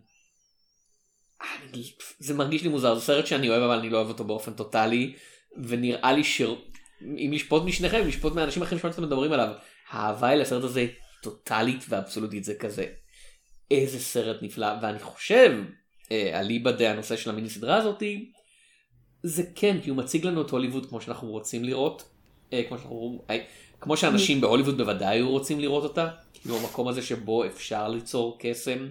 [2.20, 5.14] זה מרגיש לי מוזר, זה סרט שאני אוהב אבל אני לא אוהב אותו באופן טוטאלי.
[5.58, 9.54] ונראה לי שאם לשפוט משניכם, לשפוט מאנשים אחרים שאתם מדברים עליו,
[9.90, 10.88] האהבה אל הסרט הזה
[11.24, 12.86] טוטאלית ואבסולוטית זה כזה.
[13.72, 15.64] איזה סרט נפלא, ואני חושב,
[16.12, 18.32] אה, אליבא דה הנושא של המיני סדרה הזאתי,
[19.24, 22.04] זה כן, כי הוא מציג לנו את הוליווד כמו שאנחנו רוצים לראות,
[22.54, 23.26] אה, כמו, שאנחנו,
[23.82, 28.88] כמו שאנשים בהוליווד בוודאי היו רוצים לראות אותה, כאילו המקום הזה שבו אפשר ליצור קסם,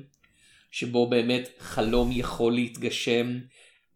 [0.70, 3.38] שבו באמת חלום יכול להתגשם,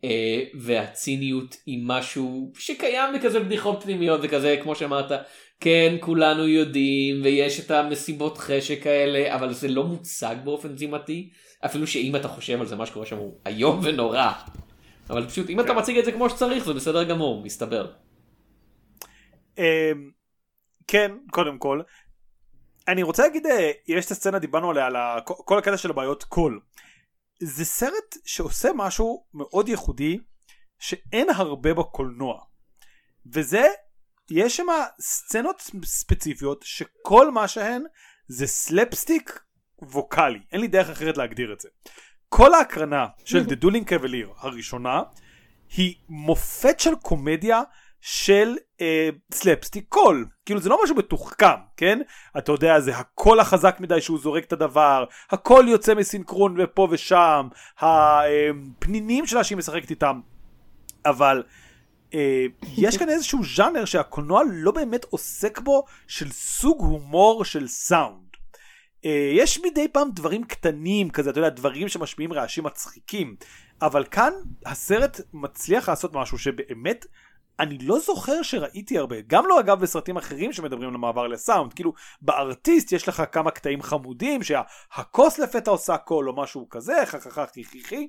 [0.04, 5.12] אה, והציניות היא משהו שקיים בכזה בדיחות פנימיות וכזה כמו שאמרת
[5.60, 11.30] כן כולנו יודעים ויש את המסיבות חשק האלה אבל זה לא מוצג באופן זימתי
[11.64, 14.32] אפילו שאם אתה חושב על זה מה שקורה שם הוא איום ונורא.
[15.10, 15.78] אבל פשוט אם אתה כן.
[15.78, 17.92] מציג את זה כמו שצריך זה בסדר גמור מסתבר.
[19.58, 19.64] אמ,
[20.86, 21.80] כן קודם כל
[22.88, 26.60] אני רוצה להגיד אה, יש את הסצנה דיברנו עליה על כל הקטע של הבעיות קול.
[27.42, 30.18] זה סרט שעושה משהו מאוד ייחודי
[30.78, 32.40] שאין הרבה בקולנוע.
[33.32, 33.66] וזה
[34.30, 34.66] יש שם
[35.00, 37.82] סצנות ספציפיות שכל מה שהן
[38.28, 39.40] זה סלפסטיק
[39.82, 40.40] ווקאלי.
[40.52, 41.68] אין לי דרך אחרת להגדיר את זה.
[42.28, 45.02] כל ההקרנה של The Dueling Cavalier הראשונה
[45.76, 47.62] היא מופת של קומדיה
[48.06, 51.46] של אה, סלפסטיק קול כאילו זה לא משהו מתוחכם
[51.76, 51.98] כן?
[52.38, 57.48] אתה יודע זה הקול החזק מדי שהוא זורק את הדבר הקול יוצא מסינכרון ופה ושם
[57.78, 60.20] הפנינים שלה שהיא משחקת איתם.
[61.06, 61.42] אבל
[62.14, 62.46] אה,
[62.76, 68.28] יש כאן איזשהו ז'אנר שהקולנוע לא באמת עוסק בו של סוג הומור של סאונד.
[69.04, 73.36] אה, יש מדי פעם דברים קטנים כזה אתה יודע דברים שמשמיעים רעשים מצחיקים.
[73.82, 74.32] אבל כאן
[74.66, 77.06] הסרט מצליח לעשות משהו שבאמת
[77.60, 81.92] אני לא זוכר שראיתי הרבה, גם לא אגב בסרטים אחרים שמדברים על מעבר לסאונד, כאילו
[82.22, 88.08] בארטיסט יש לך כמה קטעים חמודים שהכוס לפתע עושה קול או משהו כזה, חככה חיכיכי,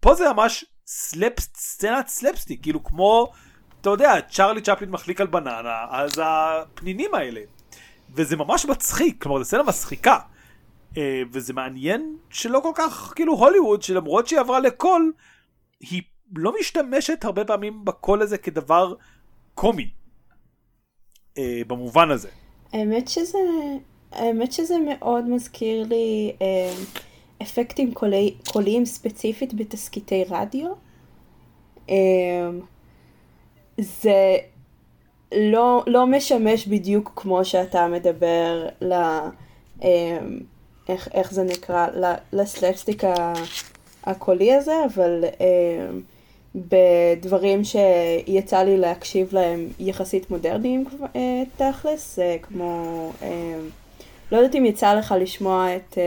[0.00, 3.32] פה זה ממש סלפ, סצנת סלפסטיק, כאילו כמו,
[3.80, 7.40] אתה יודע, צ'רלי צ'פלין מחליק על בננה, אז הפנינים האלה,
[8.14, 10.18] וזה ממש מצחיק, כלומר זו סצנה מצחיקה.
[10.96, 15.12] אה, וזה מעניין שלא כל כך כאילו הוליווד שלמרות שהיא עברה לקול
[15.80, 16.02] היא
[16.36, 18.94] לא משתמשת הרבה פעמים בקול הזה כדבר
[19.54, 19.90] קומי
[21.38, 22.28] אה, במובן הזה.
[22.72, 23.38] האמת שזה,
[24.12, 26.74] האמת שזה מאוד מזכיר לי אה,
[27.42, 30.72] אפקטים קולי, קוליים ספציפית בתסקיטי רדיו.
[31.90, 32.50] אה,
[33.78, 34.36] זה
[35.34, 38.92] לא, לא משמש בדיוק כמו שאתה מדבר ל...
[38.92, 40.18] אה,
[40.88, 41.86] איך, איך זה נקרא?
[42.32, 43.02] לסלפסטיק
[44.04, 45.88] הקולי הזה, אבל אה,
[46.54, 50.84] בדברים שיצא לי להקשיב להם יחסית מודרניים
[51.16, 53.58] אה, תכלס, אה, כמו, אה,
[54.32, 55.98] לא יודעת אם יצא לך לשמוע את,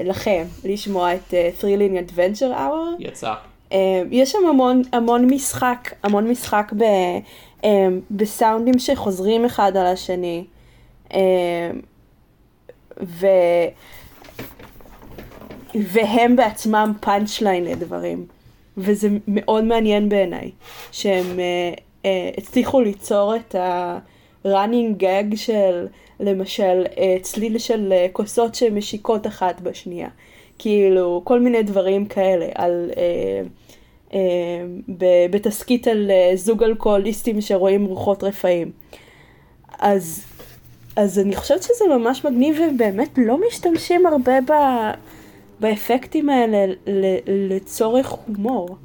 [0.00, 2.96] לכם, לשמוע את Thrilling Adventure Hour.
[2.98, 3.34] יצא.
[4.10, 6.84] יש שם המון, המון משחק, המון משחק ב,
[8.10, 10.44] בסאונדים שחוזרים אחד על השני.
[13.02, 13.26] ו...
[15.74, 18.26] והם בעצמם פאנצ' ליין לדברים.
[18.80, 20.50] וזה מאוד מעניין בעיניי,
[20.92, 22.06] שהם uh, uh,
[22.38, 25.86] הצליחו ליצור את ה-running gag של
[26.20, 30.08] למשל uh, צליל של uh, כוסות שמשיקות אחת בשנייה.
[30.58, 34.14] כאילו, כל מיני דברים כאלה, על, uh, uh,
[35.30, 38.70] בתסכית על uh, זוג אלכוהוליסטים שרואים רוחות רפאים.
[39.78, 40.24] אז,
[40.96, 44.52] אז אני חושבת שזה ממש מגניב, ובאמת לא משתמשים הרבה ב...
[45.60, 46.74] באפקטים האלה
[47.26, 48.78] לצורך הומור.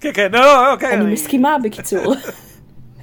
[0.00, 0.94] כן, כן, לא, לא, אוקיי.
[0.94, 2.14] אני מסכימה בקיצור.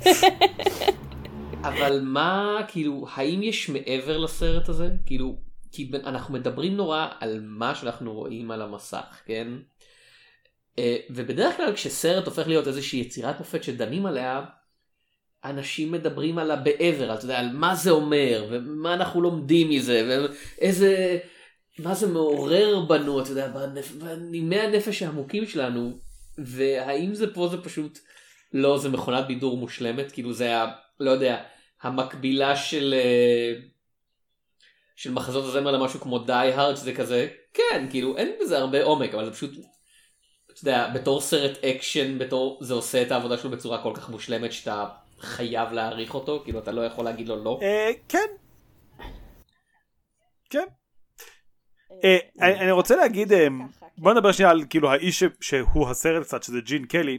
[1.69, 4.89] אבל מה, כאילו, האם יש מעבר לסרט הזה?
[5.05, 5.35] כאילו,
[5.71, 9.47] כי אנחנו מדברים נורא על מה שאנחנו רואים על המסך, כן?
[10.79, 14.41] אה, ובדרך כלל כשסרט הופך להיות איזושהי יצירת מופת שדנים עליה,
[15.45, 20.27] אנשים מדברים על הבעבר, אתה יודע, על מה זה אומר, ומה אנחנו לומדים מזה,
[20.61, 21.19] ואיזה
[21.79, 23.51] מה זה מעורר בנו, אתה יודע,
[23.99, 25.91] בנימי הנפש העמוקים שלנו,
[26.37, 27.99] והאם זה פה זה פשוט,
[28.53, 31.43] לא, זה מכונת בידור מושלמת, כאילו זה היה, לא יודע,
[31.81, 33.53] המקבילה של, אה,
[34.95, 39.13] של מחזות הזמר למשהו כמו Die Hard, שזה כזה, כן, כאילו אין בזה הרבה עומק,
[39.13, 39.51] אבל זה פשוט,
[40.45, 44.51] אתה יודע, בתור סרט אקשן, בתור, זה עושה את העבודה שלו בצורה כל כך מושלמת
[44.51, 44.85] שאתה
[45.19, 47.59] חייב להעריך אותו, כאילו אתה לא יכול להגיד לו לא.
[47.61, 48.27] אה, כן.
[50.49, 50.65] כן.
[52.03, 53.47] אה, אני רוצה להגיד, אה,
[53.97, 57.17] בוא נדבר שנייה על כאילו האיש שהוא הסרט קצת, שזה ג'ין קלי.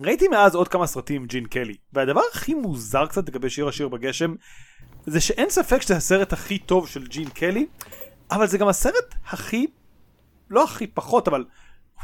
[0.00, 3.88] ראיתי מאז עוד כמה סרטים עם ג'ין קלי, והדבר הכי מוזר קצת לגבי שיר השיר
[3.88, 4.34] בגשם,
[5.06, 7.66] זה שאין ספק שזה הסרט הכי טוב של ג'ין קלי,
[8.30, 9.66] אבל זה גם הסרט הכי,
[10.50, 11.44] לא הכי פחות, אבל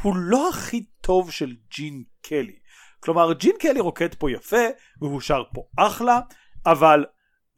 [0.01, 2.55] הוא לא הכי טוב של ג'ין קלי.
[2.99, 4.65] כלומר, ג'ין קלי רוקד פה יפה,
[5.01, 6.19] והוא שר פה אחלה,
[6.65, 7.05] אבל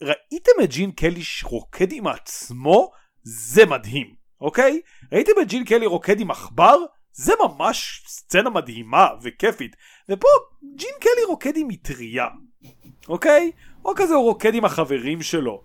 [0.03, 2.91] ראיתם את ג'ין קלי רוקד עם עצמו?
[3.23, 4.81] זה מדהים, אוקיי?
[5.11, 6.75] ראיתם את ג'ין קלי רוקד עם עכבר?
[7.13, 9.75] זה ממש סצנה מדהימה וכיפית.
[10.09, 10.27] ופה
[10.75, 12.27] ג'ין קלי רוקד עם מטריה,
[13.07, 13.51] אוקיי?
[13.85, 15.63] או כזה הוא רוקד עם החברים שלו.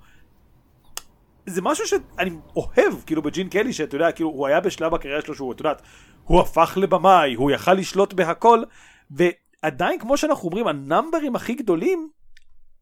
[1.46, 5.34] זה משהו שאני אוהב כאילו בג'ין קלי שאתה יודע כאילו הוא היה בשלב הקריירה שלו
[5.34, 5.82] שהוא את יודעת
[6.24, 8.62] הוא הפך לבמאי הוא יכל לשלוט בהכל
[9.10, 12.08] ועדיין כמו שאנחנו אומרים הנאמברים הכי גדולים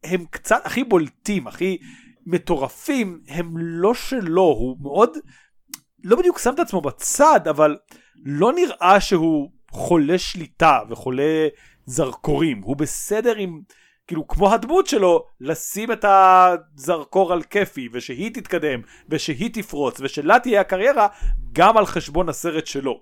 [0.03, 1.77] הם קצת הכי בולטים הכי
[2.25, 5.17] מטורפים הם לא שלו הוא מאוד
[6.03, 7.77] לא בדיוק שם את עצמו בצד אבל
[8.25, 11.47] לא נראה שהוא חולה שליטה וחולה
[11.85, 13.61] זרקורים הוא בסדר עם
[14.07, 20.61] כאילו כמו הדמות שלו לשים את הזרקור על כיפי ושהיא תתקדם ושהיא תפרוץ ושלה תהיה
[20.61, 21.07] הקריירה
[21.51, 23.01] גם על חשבון הסרט שלו.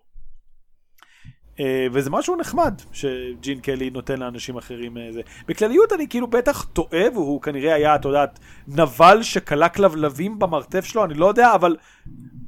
[1.56, 5.22] Uh, וזה משהו נחמד שג'ין קלי נותן לאנשים אחרים uh, זה.
[5.48, 11.06] בכלליות אני כאילו בטח טועה והוא כנראה היה את יודעת נבל שכלה כלבלבים במרתף שלו
[11.06, 11.76] אני לא יודע אבל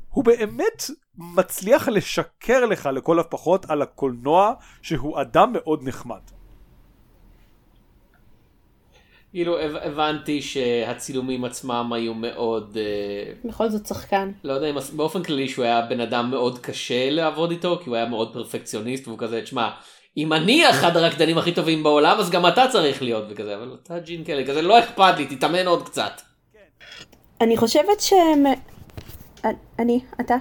[0.09, 0.83] הוא באמת
[1.17, 6.21] מצליח לשקר לך לכל הפחות על הקולנוע שהוא אדם מאוד נחמד.
[9.31, 12.77] כאילו הבנתי שהצילומים עצמם היו מאוד...
[12.77, 14.31] אה, בכל זאת שחקן.
[14.43, 18.05] לא יודע באופן כללי שהוא היה בן אדם מאוד קשה לעבוד איתו כי הוא היה
[18.05, 19.69] מאוד פרפקציוניסט והוא כזה תשמע
[20.17, 23.99] אם אני אחד הרקדנים הכי טובים בעולם אז גם אתה צריך להיות וכזה אבל אתה
[23.99, 26.21] ג'ין קלי כזה לא אכפת לי תתאמן עוד קצת.
[27.41, 28.43] אני חושבת שהם...
[29.79, 30.35] אני, אתה?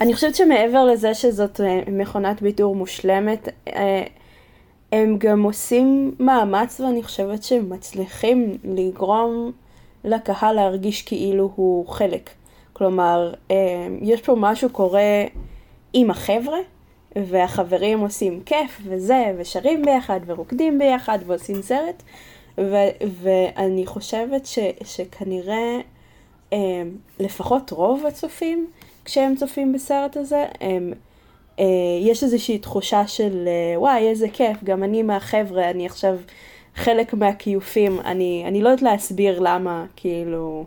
[0.00, 4.02] אני חושבת שמעבר לזה שזאת אה, מכונת בידור מושלמת, אה,
[4.94, 9.52] הם גם עושים מאמץ ואני חושבת שהם מצליחים לגרום
[10.04, 12.30] לקהל להרגיש כאילו הוא חלק.
[12.72, 15.24] כלומר, אה, יש פה משהו קורה
[15.92, 16.58] עם החבר'ה,
[17.16, 22.02] והחברים עושים כיף וזה, ושרים ביחד, ורוקדים ביחד, ועושים סרט,
[22.58, 25.78] ו- ואני חושבת ש- שכנראה
[27.20, 28.66] לפחות רוב הצופים
[29.04, 30.98] כשהם צופים בסרט הזה, הם, אה,
[32.02, 36.16] יש איזושהי תחושה של אה, וואי איזה כיף, גם אני מהחבר'ה, אני עכשיו
[36.74, 40.64] חלק מהכיופים, אני, אני לא יודעת להסביר למה, כאילו,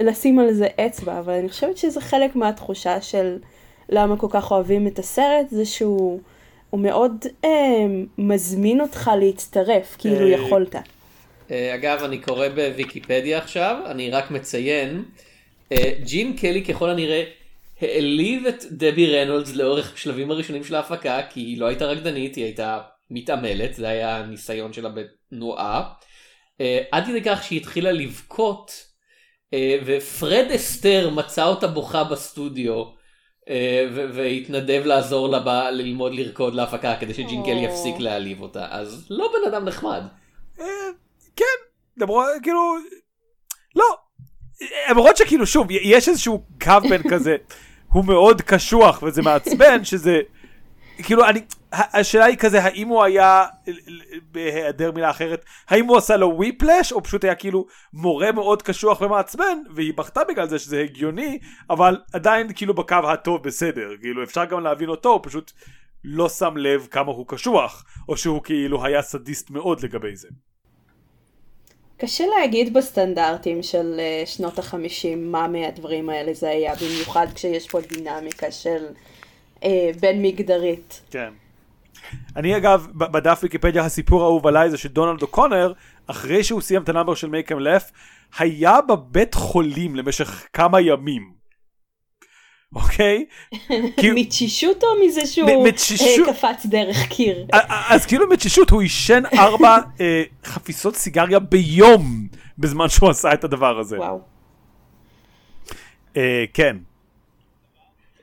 [0.00, 3.38] לשים על זה אצבע, אבל אני חושבת שזה חלק מהתחושה של
[3.88, 6.20] למה כל כך אוהבים את הסרט, זה שהוא
[6.72, 7.50] מאוד אה,
[8.18, 10.74] מזמין אותך להצטרף, כאילו אה, יכולת.
[11.50, 15.02] אה, אגב, אני קורא בוויקיפדיה עכשיו, אני רק מציין.
[15.72, 17.24] אה, ג'ין קלי ככל הנראה
[17.80, 22.44] העליב את דבי רנולדס לאורך השלבים הראשונים של ההפקה כי היא לא הייתה רקדנית היא
[22.44, 25.92] הייתה מתעמלת זה היה הניסיון שלה בתנועה.
[26.60, 28.86] אה, עד כדי כך שהיא התחילה לבכות
[29.54, 33.00] אה, ופרד אסתר מצא אותה בוכה בסטודיו
[33.92, 38.66] והתנדב לעזור לה ללמוד לרקוד להפקה כדי שג'ין קלי יפסיק להעליב אותה.
[38.70, 40.02] אז לא בן אדם נחמד.
[41.36, 41.44] כן
[41.96, 42.60] למרות כאילו
[43.76, 43.84] לא.
[44.90, 47.36] למרות שכאילו שוב יש איזשהו קו בין כזה
[47.92, 50.20] הוא מאוד קשוח וזה מעצבן שזה
[51.02, 51.40] כאילו אני
[51.72, 53.44] השאלה היא כזה האם הוא היה
[54.30, 59.00] בהיעדר מילה אחרת האם הוא עשה לו וויפלש או פשוט היה כאילו מורה מאוד קשוח
[59.00, 61.38] ומעצבן והיא בכתה בגלל זה שזה הגיוני
[61.70, 65.52] אבל עדיין כאילו בקו הטוב בסדר כאילו אפשר גם להבין אותו הוא פשוט
[66.04, 70.28] לא שם לב כמה הוא קשוח או שהוא כאילו היה סדיסט מאוד לגבי זה.
[72.00, 77.80] קשה להגיד בסטנדרטים של אה, שנות החמישים מה מהדברים האלה זה היה, במיוחד כשיש פה
[77.80, 78.86] דינמיקה של
[79.64, 81.00] אה, בין מגדרית.
[81.10, 81.30] כן.
[82.36, 85.72] אני אגב, בדף ויקיפדיה הסיפור האהוב עליי זה שדונלד אוקונר,
[86.06, 87.90] אחרי שהוא סיים את ה number של Make 'Em Laugh,
[88.38, 91.39] היה בבית חולים למשך כמה ימים.
[92.74, 93.24] אוקיי?
[94.14, 97.46] מתשישות או מזה שהוא אה, קפץ דרך קיר?
[97.88, 103.78] אז כאילו מתשישות הוא עישן ארבע אה, חפיסות סיגריה ביום בזמן שהוא עשה את הדבר
[103.78, 103.98] הזה.
[103.98, 104.20] וואו.
[106.54, 106.76] כן.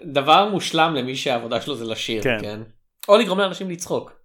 [0.02, 2.38] דבר מושלם למי שהעבודה שלו זה לשיר, כן?
[2.42, 2.60] כן?
[3.08, 4.17] או לגרום לאנשים לצחוק.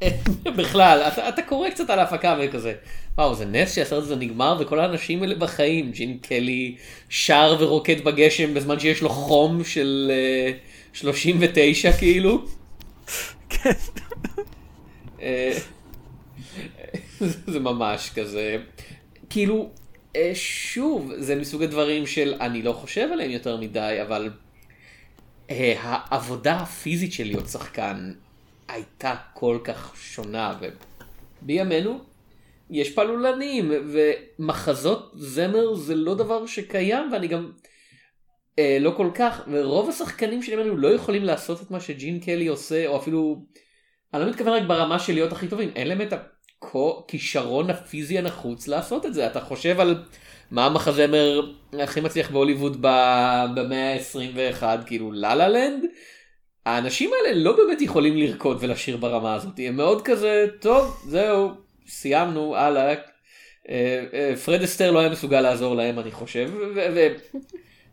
[0.58, 2.74] בכלל, אתה, אתה קורא קצת על ההפקה וכזה,
[3.18, 6.76] וואו זה נס שהסרט הזה נגמר וכל האנשים האלה בחיים, ג'ין קלי
[7.08, 10.58] שר ורוקד בגשם בזמן שיש לו חום של uh, אה,
[10.92, 12.44] 39 כאילו.
[13.48, 13.70] כן.
[15.20, 15.58] אה,
[17.46, 18.56] זה ממש כזה,
[19.30, 19.70] כאילו,
[20.16, 24.30] אה, שוב, זה מסוג הדברים של אני לא חושב עליהם יותר מדי, אבל
[25.50, 28.12] העבודה הפיזית של להיות שחקן
[28.68, 30.58] הייתה כל כך שונה,
[31.42, 31.98] ובימינו
[32.70, 37.52] יש פעלולנים, ומחזות זמר זה לא דבר שקיים, ואני גם
[38.58, 42.46] אה, לא כל כך, ורוב השחקנים של ימינו לא יכולים לעשות את מה שג'ין קלי
[42.46, 43.42] עושה, או אפילו,
[44.14, 46.12] אני לא מתכוון רק ברמה של להיות הכי טובים, אין להם את
[46.62, 50.04] הכישרון הפיזי הנחוץ לעשות את זה, אתה חושב על...
[50.50, 52.76] מה המחזמר הכי מצליח בהוליווד
[53.54, 55.84] במאה ה-21, כאילו לה לנד?
[56.66, 61.50] האנשים האלה לא באמת יכולים לרקוד ולשיר ברמה הזאת, הם מאוד כזה, טוב, זהו,
[61.88, 62.94] סיימנו, הלאה.
[63.68, 66.50] אה, אה, פרד אסטר לא היה מסוגל לעזור להם אני חושב,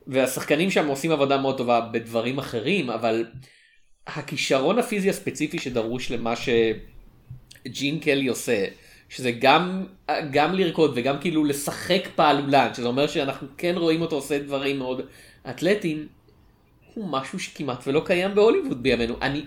[0.08, 3.26] והשחקנים שם עושים עבודה מאוד טובה בדברים אחרים, אבל
[4.08, 8.66] הכישרון הפיזי הספציפי שדרוש למה שג'ין קלי עושה,
[9.10, 9.86] שזה גם,
[10.32, 15.02] גם לרקוד וגם כאילו לשחק פעלולן, שזה אומר שאנחנו כן רואים אותו עושה דברים מאוד
[15.50, 16.08] אתלטיים,
[16.94, 19.16] הוא משהו שכמעט ולא קיים בהוליווד בימינו.
[19.22, 19.46] אני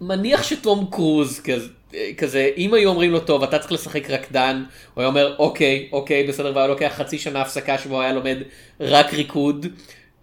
[0.00, 1.68] מניח שתום קרוז כזה,
[2.18, 6.26] כזה, אם היו אומרים לו טוב אתה צריך לשחק רקדן, הוא היה אומר אוקיי, אוקיי
[6.26, 8.36] בסדר, והיה לוקח חצי שנה הפסקה שבו היה לומד
[8.80, 9.66] רק ריקוד.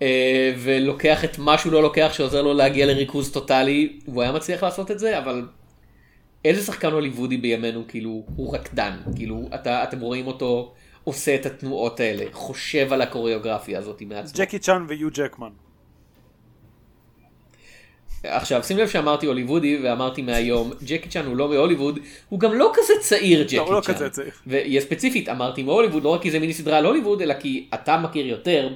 [0.01, 4.63] אה, ולוקח את מה שהוא לא לוקח שעוזר לו להגיע לריכוז טוטאלי, והוא היה מצליח
[4.63, 5.45] לעשות את זה, אבל
[6.45, 10.73] איזה שחקן הוליוודי בימינו כאילו הוא רקדן, כאילו אתה, אתם רואים אותו
[11.03, 14.45] עושה את התנועות האלה, חושב על הקוריאוגרפיה הזאת מעצמו.
[14.45, 15.49] ג'קי צ'אן ויו ג'קמן.
[18.24, 21.99] עכשיו שים לב שאמרתי הוליוודי ואמרתי מהיום ג'קי צ'אן הוא לא מהוליווד
[22.30, 23.95] הוא גם לא כזה צעיר ג'קי לא, לא צ'אן.
[24.17, 27.70] לא ויהיה ספציפית אמרתי מהוליווד לא רק כי זה מיני סדרה על הוליווד אלא כי
[27.74, 28.70] אתה מכיר יותר.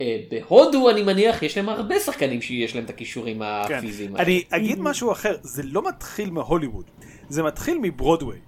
[0.00, 3.74] אה, בהודו אני מניח יש להם הרבה שחקנים שיש להם את הכישורים כן.
[3.74, 4.16] הפיזיים.
[4.16, 6.84] אני אגיד משהו אחר זה לא מתחיל מהוליווד
[7.28, 8.38] זה מתחיל מברודוויי.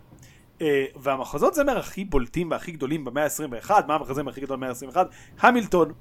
[0.59, 0.65] Uh,
[0.97, 4.97] והמחזות זמר הכי בולטים והכי גדולים במאה ה-21, מה המחזמר הכי גדול במאה ה-21?
[5.41, 5.93] המילטון.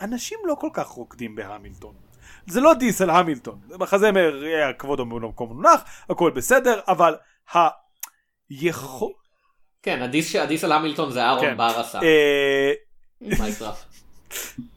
[0.00, 2.07] אנשים לא כל כך רוקדים בהמילטון.
[2.50, 3.58] זה לא דיס על המילטון.
[3.78, 4.42] מחזמר,
[4.78, 5.80] כבודו במקום מונח,
[6.10, 7.14] הכל בסדר, אבל
[8.50, 9.12] היכול...
[9.82, 11.56] כן, הדיס, הדיס על המילטון זה אהרון כן.
[11.56, 12.00] בר עשה.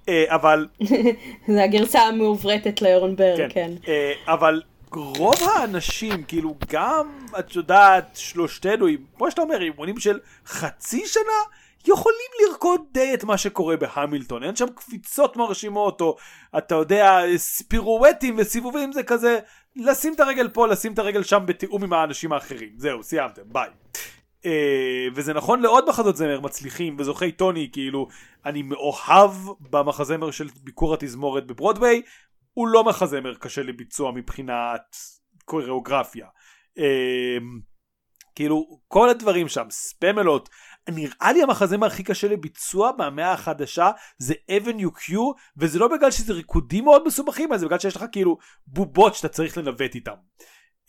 [0.10, 0.68] אה, אבל...
[1.54, 3.50] זה הגרסה המעוברתת לאהרון בר, כן.
[3.50, 3.92] כן.
[4.28, 4.62] אבל
[4.96, 8.86] רוב האנשים, כאילו גם, את יודעת, שלושתנו,
[9.18, 11.42] כמו שאתה אומר, אימונים של חצי שנה,
[11.88, 14.44] יכולים לרקוד די את מה שקורה בהמילטון.
[14.44, 16.18] אין שם קפיצות מרשימות, או
[16.58, 17.20] אתה יודע,
[17.68, 19.40] פירואטים וסיבובים, זה כזה,
[19.76, 22.70] לשים את הרגל פה, לשים את הרגל שם בתיאום עם האנשים האחרים.
[22.78, 23.70] זהו, סיימתם, ביי.
[24.42, 24.44] Uh,
[25.16, 28.08] וזה נכון לעוד מחזות זמר מצליחים וזוכי טוני כאילו
[28.46, 32.02] אני מאוהב במחזמר של ביקור התזמורת בברודוויי
[32.54, 34.96] הוא לא מחזמר קשה לביצוע מבחינת
[35.46, 36.28] קוריאוגרפיה.
[36.78, 37.60] אמ,
[38.36, 40.50] כאילו כל הדברים שם ספמלות
[40.90, 46.34] נראה לי המחזמר הכי קשה לביצוע מהמאה החדשה זה אבניו קיו וזה לא בגלל שזה
[46.34, 50.12] ריקודים מאוד מסובכים זה בגלל שיש לך כאילו בובות שאתה צריך לנווט איתם.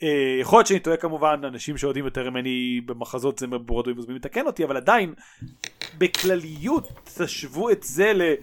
[0.01, 0.05] Uh,
[0.41, 4.65] יכול להיות שאני טועה כמובן אנשים שיודעים יותר ממני במחזות זמר ברודווי מוזמנים לתקן אותי
[4.65, 5.15] אבל עדיין
[5.99, 8.35] בכלליות תשוו את זה לה...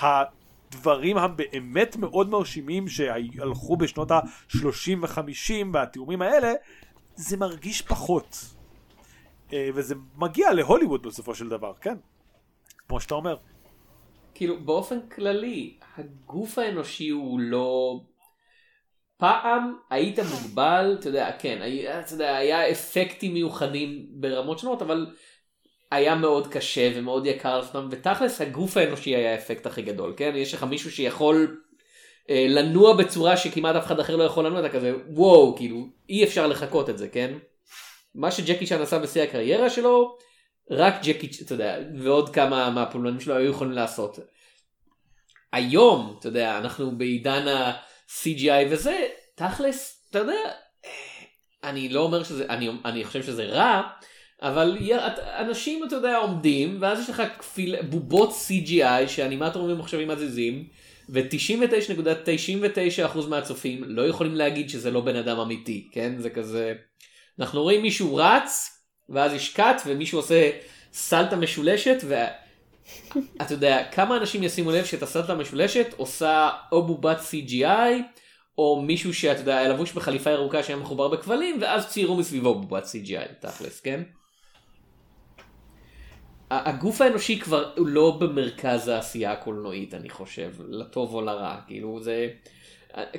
[0.00, 6.52] הדברים הבאמת מאוד מרשימים שהלכו בשנות ה-30 ו-50 והתיאומים האלה,
[7.16, 8.53] זה מרגיש פחות.
[9.52, 11.96] אה, וזה מגיע להוליווד בסופו של דבר, כן?
[12.88, 13.36] כמו שאתה אומר.
[14.34, 18.00] כאילו באופן כללי הגוף האנושי הוא לא
[19.16, 25.06] פעם היית מוגבל אתה יודע כן היה, אתה יודע, היה אפקטים מיוחדים ברמות שונות אבל
[25.90, 30.54] היה מאוד קשה ומאוד יקר לעשותם ותכלס הגוף האנושי היה האפקט הכי גדול כן יש
[30.54, 31.60] לך מישהו שיכול
[32.30, 36.24] אה, לנוע בצורה שכמעט אף אחד אחר לא יכול לנוע אתה כזה וואו כאילו אי
[36.24, 37.34] אפשר לחכות את זה כן.
[38.14, 40.18] מה שג'קי צ'אן עשה בשיא הקריירה שלו
[40.70, 44.18] רק ג'קי אתה יודע ועוד כמה מהפעולנים שלו היו יכולים לעשות.
[45.52, 50.50] היום אתה יודע אנחנו בעידן ה-CGI וזה תכלס אתה יודע
[51.64, 53.82] אני לא אומר שזה אני אני חושב שזה רע.
[54.42, 54.78] אבל
[55.38, 60.68] אנשים אתה יודע עומדים ואז יש לך כפיל, בובות CGI שאנימטורים ממוחשבים מזיזים
[61.08, 66.74] ו-99.99% מהצופים לא יכולים להגיד שזה לא בן אדם אמיתי כן זה כזה
[67.38, 68.78] אנחנו רואים מישהו רץ
[69.08, 70.50] ואז יש קאט ומישהו עושה
[70.92, 71.96] סלטה משולשת
[73.42, 78.02] אתה יודע, כמה אנשים ישימו לב שאת הסרט המשולשת עושה או בובת CGI,
[78.58, 82.84] או מישהו שאתה יודע, היה לבוש בחליפה ירוקה שהיה מחובר בכבלים, ואז ציירו מסביבו בובת
[82.84, 84.02] CGI, תכלס, כן?
[86.50, 92.28] הגוף האנושי כבר לא במרכז העשייה הקולנועית, אני חושב, לטוב או לרע, כאילו זה...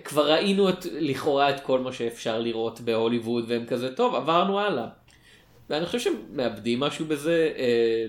[0.04, 4.88] כבר ראינו את, לכאורה את כל מה שאפשר לראות בהוליווד, והם כזה, טוב, עברנו הלאה.
[5.70, 7.54] ואני חושב שהם מאבדים משהו בזה.
[7.58, 8.06] אה,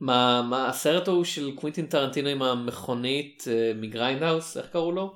[0.00, 5.14] מה, מה הסרט ההוא של קווינטין טרנטינו עם המכונית אה, מ Grindhouse, איך קראו לו?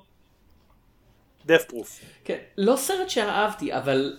[1.45, 1.99] דף פרוף.
[2.23, 4.17] כן, לא סרט שאהבתי, אבל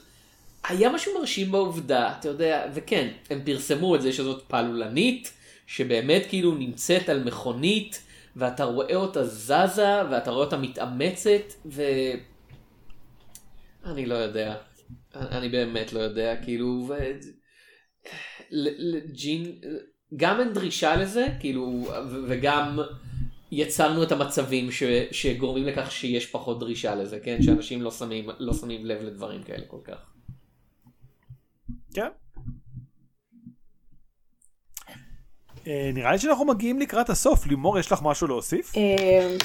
[0.69, 5.33] היה משהו מרשים בעובדה, אתה יודע, וכן, הם פרסמו את זה שזאת פעלולנית,
[5.67, 8.03] שבאמת כאילו נמצאת על מכונית,
[8.37, 11.83] ואתה רואה אותה זזה, ואתה רואה אותה מתאמצת, ו...
[13.85, 14.57] אני לא יודע.
[15.15, 16.95] אני באמת לא יודע, כאילו, ו...
[18.51, 19.61] לג'ין,
[20.17, 21.89] גם אין דרישה לזה, כאילו,
[22.29, 22.79] וגם
[23.53, 24.83] יצרנו את המצבים ש...
[25.11, 27.43] שגורמים לכך שיש פחות דרישה לזה, כן?
[27.43, 30.11] שאנשים לא שמים, לא שמים לב לדברים כאלה כל כך.
[31.95, 32.03] כן.
[32.03, 32.15] אה,
[35.67, 37.47] נראה לי שאנחנו מגיעים לקראת הסוף.
[37.47, 38.73] לימור, יש לך משהו להוסיף?
[38.77, 39.37] אה,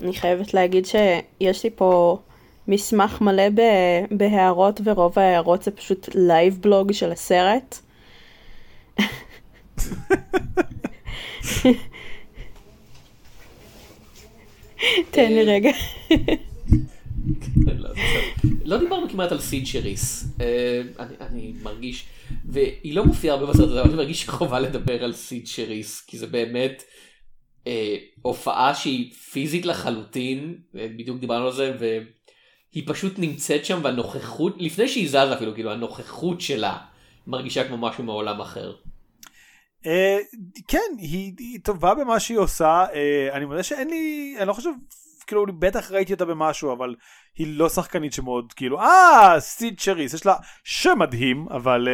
[0.00, 2.18] אני חייבת להגיד שיש לי פה
[2.68, 3.48] מסמך מלא
[4.10, 7.78] בהערות, ורוב ההערות זה פשוט live blog של הסרט.
[15.10, 15.70] תן לי רגע.
[18.64, 20.82] לא דיברנו כמעט על סיד שריס, אה,
[21.20, 22.06] אני מרגיש,
[22.48, 26.18] והיא לא מופיעה הרבה בסרט הזה, אבל אני מרגיש שחובה לדבר על סיד שריס, כי
[26.18, 26.82] זה באמת
[27.66, 34.54] אה, הופעה שהיא פיזית לחלוטין, אה, בדיוק דיברנו על זה, והיא פשוט נמצאת שם והנוכחות,
[34.58, 36.78] לפני שהיא זזה אפילו, כאילו הנוכחות שלה
[37.26, 38.74] מרגישה כמו משהו מעולם אחר.
[40.68, 42.84] כן, היא טובה במה שהיא עושה,
[43.32, 44.70] אני מודה שאין לי, אני לא חושב
[45.26, 46.94] כאילו בטח ראיתי אותה במשהו אבל
[47.36, 50.34] היא לא שחקנית שמאוד כאילו אה סיד שריס יש לה
[50.64, 51.88] שם מדהים אבל.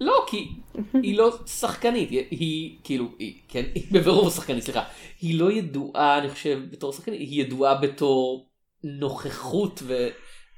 [0.00, 0.48] לא כי
[0.92, 4.82] היא לא שחקנית היא, היא כאילו היא, כן היא בבירור שחקנית סליחה
[5.20, 8.48] היא לא ידועה אני חושב בתור שחקנית היא ידועה בתור
[8.84, 9.82] נוכחות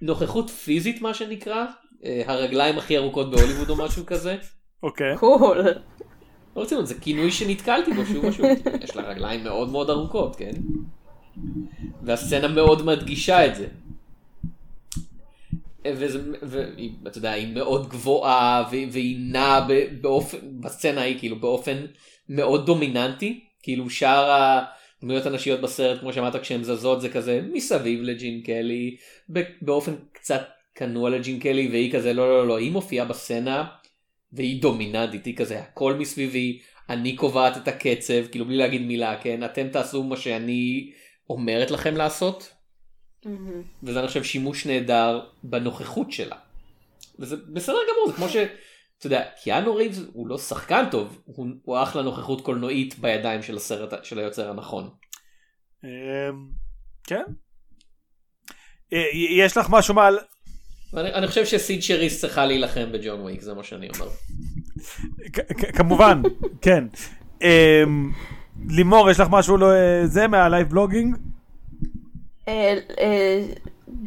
[0.02, 1.66] ונוכחות פיזית מה שנקרא
[2.04, 4.36] אה, הרגליים הכי ארוכות בהוליווד או משהו כזה.
[4.82, 5.16] אוקיי.
[5.16, 5.58] קול.
[6.56, 8.46] לא רצינו זה כינוי שנתקלתי בו שוב ושוב
[8.82, 10.52] יש לה רגליים מאוד מאוד ארוכות כן.
[12.02, 13.66] והסצנה מאוד מדגישה את זה.
[15.84, 19.68] ואתה יודע, היא מאוד גבוהה והיא נעה
[20.00, 21.86] באופן, בסצנה היא כאילו באופן
[22.28, 24.60] מאוד דומיננטי, כאילו שאר
[24.98, 28.96] הדמויות הנשיות בסרט, כמו שאמרת, כשהן זזות זה כזה מסביב לג'ין קלי,
[29.62, 30.42] באופן קצת
[30.74, 33.64] כנוע לג'ין קלי, והיא כזה לא לא לא, היא מופיעה בסצנה
[34.32, 39.44] והיא דומיננטית, היא כזה הכל מסביבי, אני קובעת את הקצב, כאילו בלי להגיד מילה, כן,
[39.44, 40.90] אתם תעשו מה שאני
[41.30, 42.57] אומרת לכם לעשות.
[43.24, 43.28] Mm-hmm.
[43.82, 46.36] וזה אני חושב שימוש נהדר בנוכחות שלה.
[47.18, 48.36] וזה בסדר גמור זה כמו ש...
[48.98, 53.56] אתה יודע, קיאנו ריבס הוא לא שחקן טוב, הוא, הוא אחלה נוכחות קולנועית בידיים של
[53.56, 54.90] הסרט של היוצר הנכון.
[55.84, 55.88] אמ,
[57.04, 57.22] כן.
[58.92, 60.18] אה, יש לך משהו מעל...
[60.96, 64.08] אני, אני חושב שסיד שריס צריכה להילחם בג'ון וויק, זה מה שאני אומר.
[65.76, 66.22] כמובן,
[66.62, 66.84] כן.
[67.42, 68.12] אמ,
[68.68, 69.66] לימור, יש לך משהו לא,
[70.04, 71.16] זה מה live blogging?
[72.48, 73.42] אה, אה,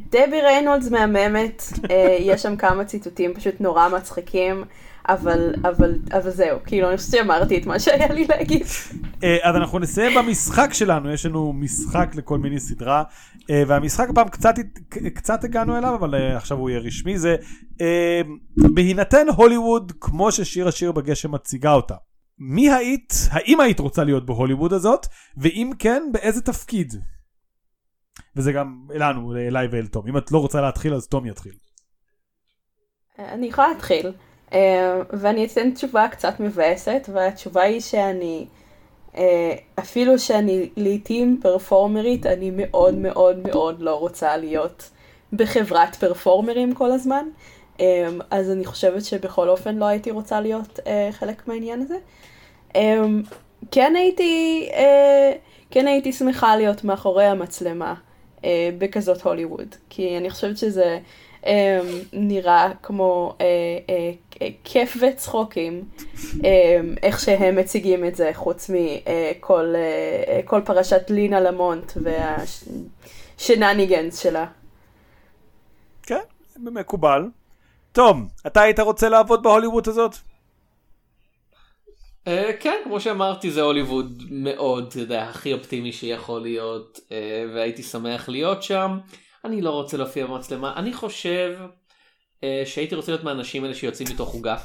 [0.10, 4.64] דבי ריינולדס מהממת, אה, יש שם כמה ציטוטים פשוט נורא מצחיקים.
[5.10, 8.66] אבל, אבל, אבל זהו, כאילו אני חושבת שאמרתי את מה שהיה לי להגיד.
[9.44, 13.04] אז אנחנו נסיים במשחק שלנו, יש לנו משחק לכל מיני סדרה,
[13.50, 14.54] והמשחק הפעם קצת,
[15.16, 17.36] קצת הגענו אליו, אבל עכשיו הוא יהיה רשמי, זה
[18.58, 21.96] בהינתן הוליווד כמו ששיר השיר בגשם מציגה אותה.
[22.40, 26.94] מי היית, האם היית רוצה להיות בהוליווד הזאת, ואם כן, באיזה תפקיד?
[28.36, 30.08] וזה גם לנו, אליי ואל תום.
[30.08, 31.54] אם את לא רוצה להתחיל, אז תום יתחיל.
[33.20, 34.12] אני יכולה להתחיל,
[34.54, 38.46] אה, ואני אתן תשובה קצת מבאסת, והתשובה היא שאני,
[39.18, 44.90] אה, אפילו שאני לעיתים פרפורמרית, אני מאוד מאוד מאוד לא רוצה להיות
[45.34, 47.26] בחברת פרפורמרים כל הזמן.
[47.80, 50.80] אה, אז אני חושבת שבכל אופן לא הייתי רוצה להיות
[51.12, 51.96] חלק מהעניין הזה.
[52.74, 53.36] Um,
[53.72, 55.38] כן הייתי, uh,
[55.72, 57.94] כן הייתי שמחה להיות מאחורי המצלמה
[58.42, 58.46] uh,
[58.78, 61.00] בכזאת הוליווד, כי אני חושבת שזה
[61.42, 61.48] um,
[62.14, 65.84] נראה כמו uh, uh, uh, כיף וצחוקים,
[66.16, 66.44] um,
[67.04, 69.74] איך שהם מציגים את זה, חוץ מכל
[70.50, 71.92] uh, uh, פרשת לינה למונט
[73.38, 74.46] והשנניגנס שלה.
[76.04, 76.20] כן,
[76.60, 77.26] מקובל.
[77.92, 80.16] תום, אתה היית רוצה לעבוד בהוליווד הזאת?
[82.26, 87.12] Uh, כן, כמו שאמרתי זה הוליווד מאוד, אתה יודע, הכי אופטימי שיכול להיות, uh,
[87.54, 88.98] והייתי שמח להיות שם.
[89.46, 91.58] אני לא רוצה להופיע במצלמה, אני חושב
[92.40, 94.58] uh, שהייתי רוצה להיות מהאנשים האלה שיוצאים מתוך עוגה.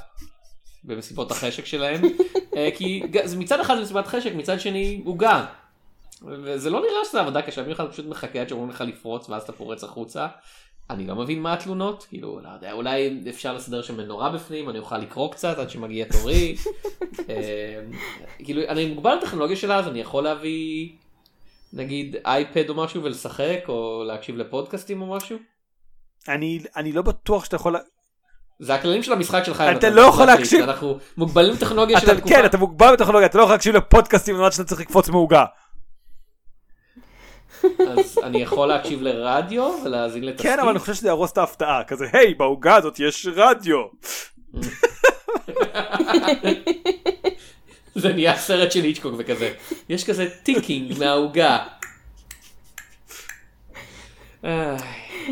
[0.85, 3.03] במסיבות החשק שלהם, uh, כי
[3.39, 5.47] מצד אחד זה מסיבת חשק, מצד שני עוגה.
[6.23, 9.53] וזה לא נראה שזה עבודה קשה, במיוחד פשוט מחכה עד שאומרים לך לפרוץ ואז אתה
[9.53, 10.27] פורץ החוצה.
[10.91, 14.79] אני לא מבין מה התלונות, כאילו, לא יודע, אולי אפשר לסדר שם מנורה בפנים, אני
[14.79, 16.57] אוכל לקרוא קצת עד שמגיע תורי.
[17.31, 17.81] אה,
[18.39, 20.89] כאילו, אני מוגבל בטכנולוגיה שלה, אז אני יכול להביא,
[21.73, 25.39] נגיד, אייפד או משהו ולשחק, או להקשיב לפודקאסטים או משהו.
[26.29, 27.77] אני, אני לא בטוח שאתה יכול...
[28.59, 29.65] זה הכללים של המשחק שלך.
[29.77, 30.63] אתה לא יכול להקשיב.
[30.63, 32.35] אנחנו מוגבלים בטכנולוגיה של התקופה.
[32.35, 35.45] כן, אתה מוגבל בטכנולוגיה, אתה לא יכול להקשיב לפודקאסטים למרות שאתה צריך לקפוץ מעוגה.
[37.89, 40.51] אז אני יכול להקשיב לרדיו ולהאזין לתסכית?
[40.51, 43.83] כן, אבל אני חושב שזה יהרוס את ההפתעה, כזה, היי, בעוגה הזאת יש רדיו.
[47.95, 49.53] זה נהיה סרט של איצ'קוק וכזה,
[49.89, 51.59] יש כזה ticking מהעוגה.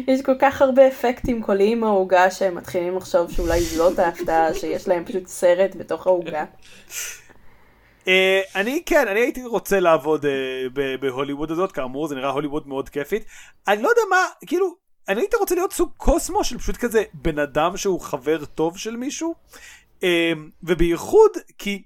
[0.08, 5.04] יש כל כך הרבה אפקטים קוליים מהעוגה שהם מתחילים לחשוב שאולי זאת ההפתעה, שיש להם
[5.04, 6.44] פשוט סרט בתוך העוגה.
[8.08, 10.66] אה, אני כן, אני הייתי רוצה לעבוד אה,
[11.00, 13.24] בהוליווד הזאת, כאמור זה נראה הוליווד מאוד כיפית.
[13.68, 14.74] אני לא יודע מה, כאילו,
[15.08, 18.96] אני הייתי רוצה להיות סוג קוסמו של פשוט כזה בן אדם שהוא חבר טוב של
[18.96, 19.34] מישהו.
[20.02, 20.32] אה,
[20.62, 21.82] ובייחוד כי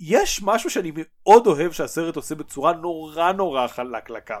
[0.00, 4.38] יש משהו שאני מאוד אוהב שהסרט עושה בצורה נורא נורא חלקלקה.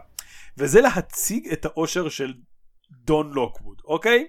[0.58, 2.34] וזה להציג את האושר של
[2.90, 4.28] דון לוקווד, אוקיי?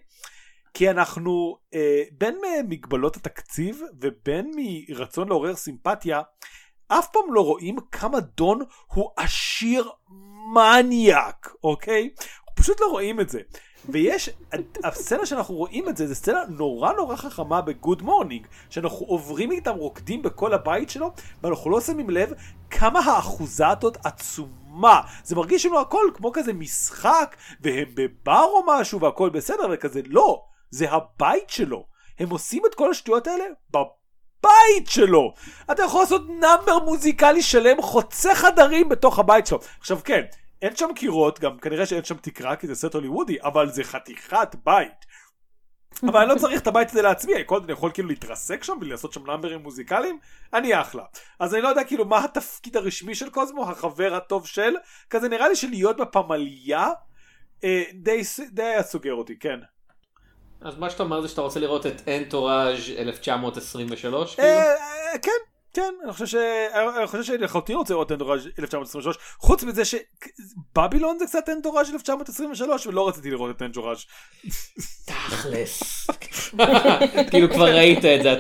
[0.74, 2.38] כי אנחנו אה, בין
[2.69, 6.21] מגבלות התקציב ובין מרצון לעורר סימפתיה
[6.88, 9.90] אף פעם לא רואים כמה דון הוא עשיר
[10.54, 12.10] מניאק, אוקיי?
[12.56, 13.40] פשוט לא רואים את זה.
[13.90, 14.30] ויש,
[14.84, 19.52] הסצנה שאנחנו רואים את זה, זה סצנה נורא נורא חכמה ב Good Morning, שאנחנו עוברים
[19.52, 21.12] איתם רוקדים בכל הבית שלו,
[21.44, 22.34] ואנחנו לא שמים לב
[22.70, 25.02] כמה האחוזה הזאת עצומה.
[25.24, 30.44] זה מרגיש לנו הכל כמו כזה משחק, והם בבר או משהו והכל בסדר, וכזה לא,
[30.70, 31.86] זה הבית שלו.
[32.20, 34.03] הם עושים את כל השטויות האלה בבית.
[34.44, 35.34] הבית שלו.
[35.72, 39.60] אתה יכול לעשות נאמבר מוזיקלי שלם חוצה חדרים בתוך הבית שלו.
[39.80, 40.22] עכשיו כן,
[40.62, 44.56] אין שם קירות, גם כנראה שאין שם תקרה כי זה סרט הוליוודי, אבל זה חתיכת
[44.66, 45.06] בית.
[46.04, 49.26] אבל אני לא צריך את הבית הזה לעצמי, אני יכול כאילו להתרסק שם ולעשות שם
[49.26, 50.20] נאמברים מוזיקליים,
[50.54, 51.04] אני אחלה.
[51.39, 54.74] אז אני לא יודע כאילו מה התפקיד הרשמי של קוזמו, החבר הטוב של,
[55.10, 56.89] כזה נראה לי שלהיות בפמליה,
[57.64, 58.22] אה, די,
[58.52, 59.60] די היה סוגר אותי, כן.
[60.64, 64.36] אז מה שאתה אומר זה שאתה רוצה לראות את אנטוראז' 1923?
[64.36, 64.47] כאילו?
[64.47, 64.74] אה,
[65.14, 65.32] אה, כן,
[65.74, 66.36] כן, אני חושב ש...
[66.97, 72.88] אני חושב שאני לחלוטין רוצה לראות אנטוראז' 1923, חוץ מזה שבבילון זה קצת אנטוראז' 1923,
[72.88, 74.05] ולא רציתי לראות את אנטוראז'.
[75.05, 76.07] תכלס.
[77.32, 78.36] כאילו כבר ראית את זה,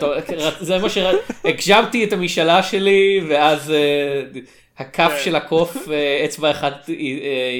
[0.59, 0.97] זה מה ש...
[1.43, 4.23] הגשמתי את המשאלה שלי, ואז אה,
[4.77, 5.23] הכף כן.
[5.23, 5.77] של הקוף,
[6.25, 6.89] אצבע אחת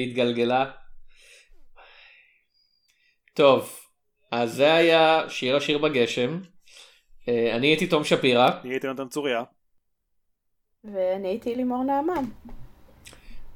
[0.04, 0.64] התגלגלה.
[3.34, 3.83] טוב.
[4.34, 6.40] אז זה היה שיר השיר בגשם.
[7.28, 8.50] אה, אני הייתי תום שפירא.
[8.64, 9.42] אני הייתי נתן צוריה.
[10.84, 12.24] ואני הייתי לימור נעמן.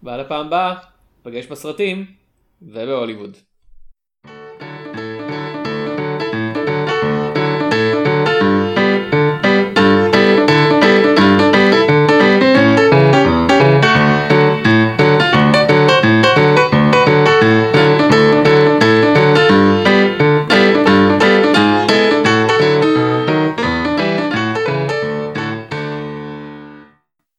[0.02, 0.74] ועד הפעם הבאה,
[1.22, 2.06] פגש בסרטים
[2.62, 3.36] ובהוליווד.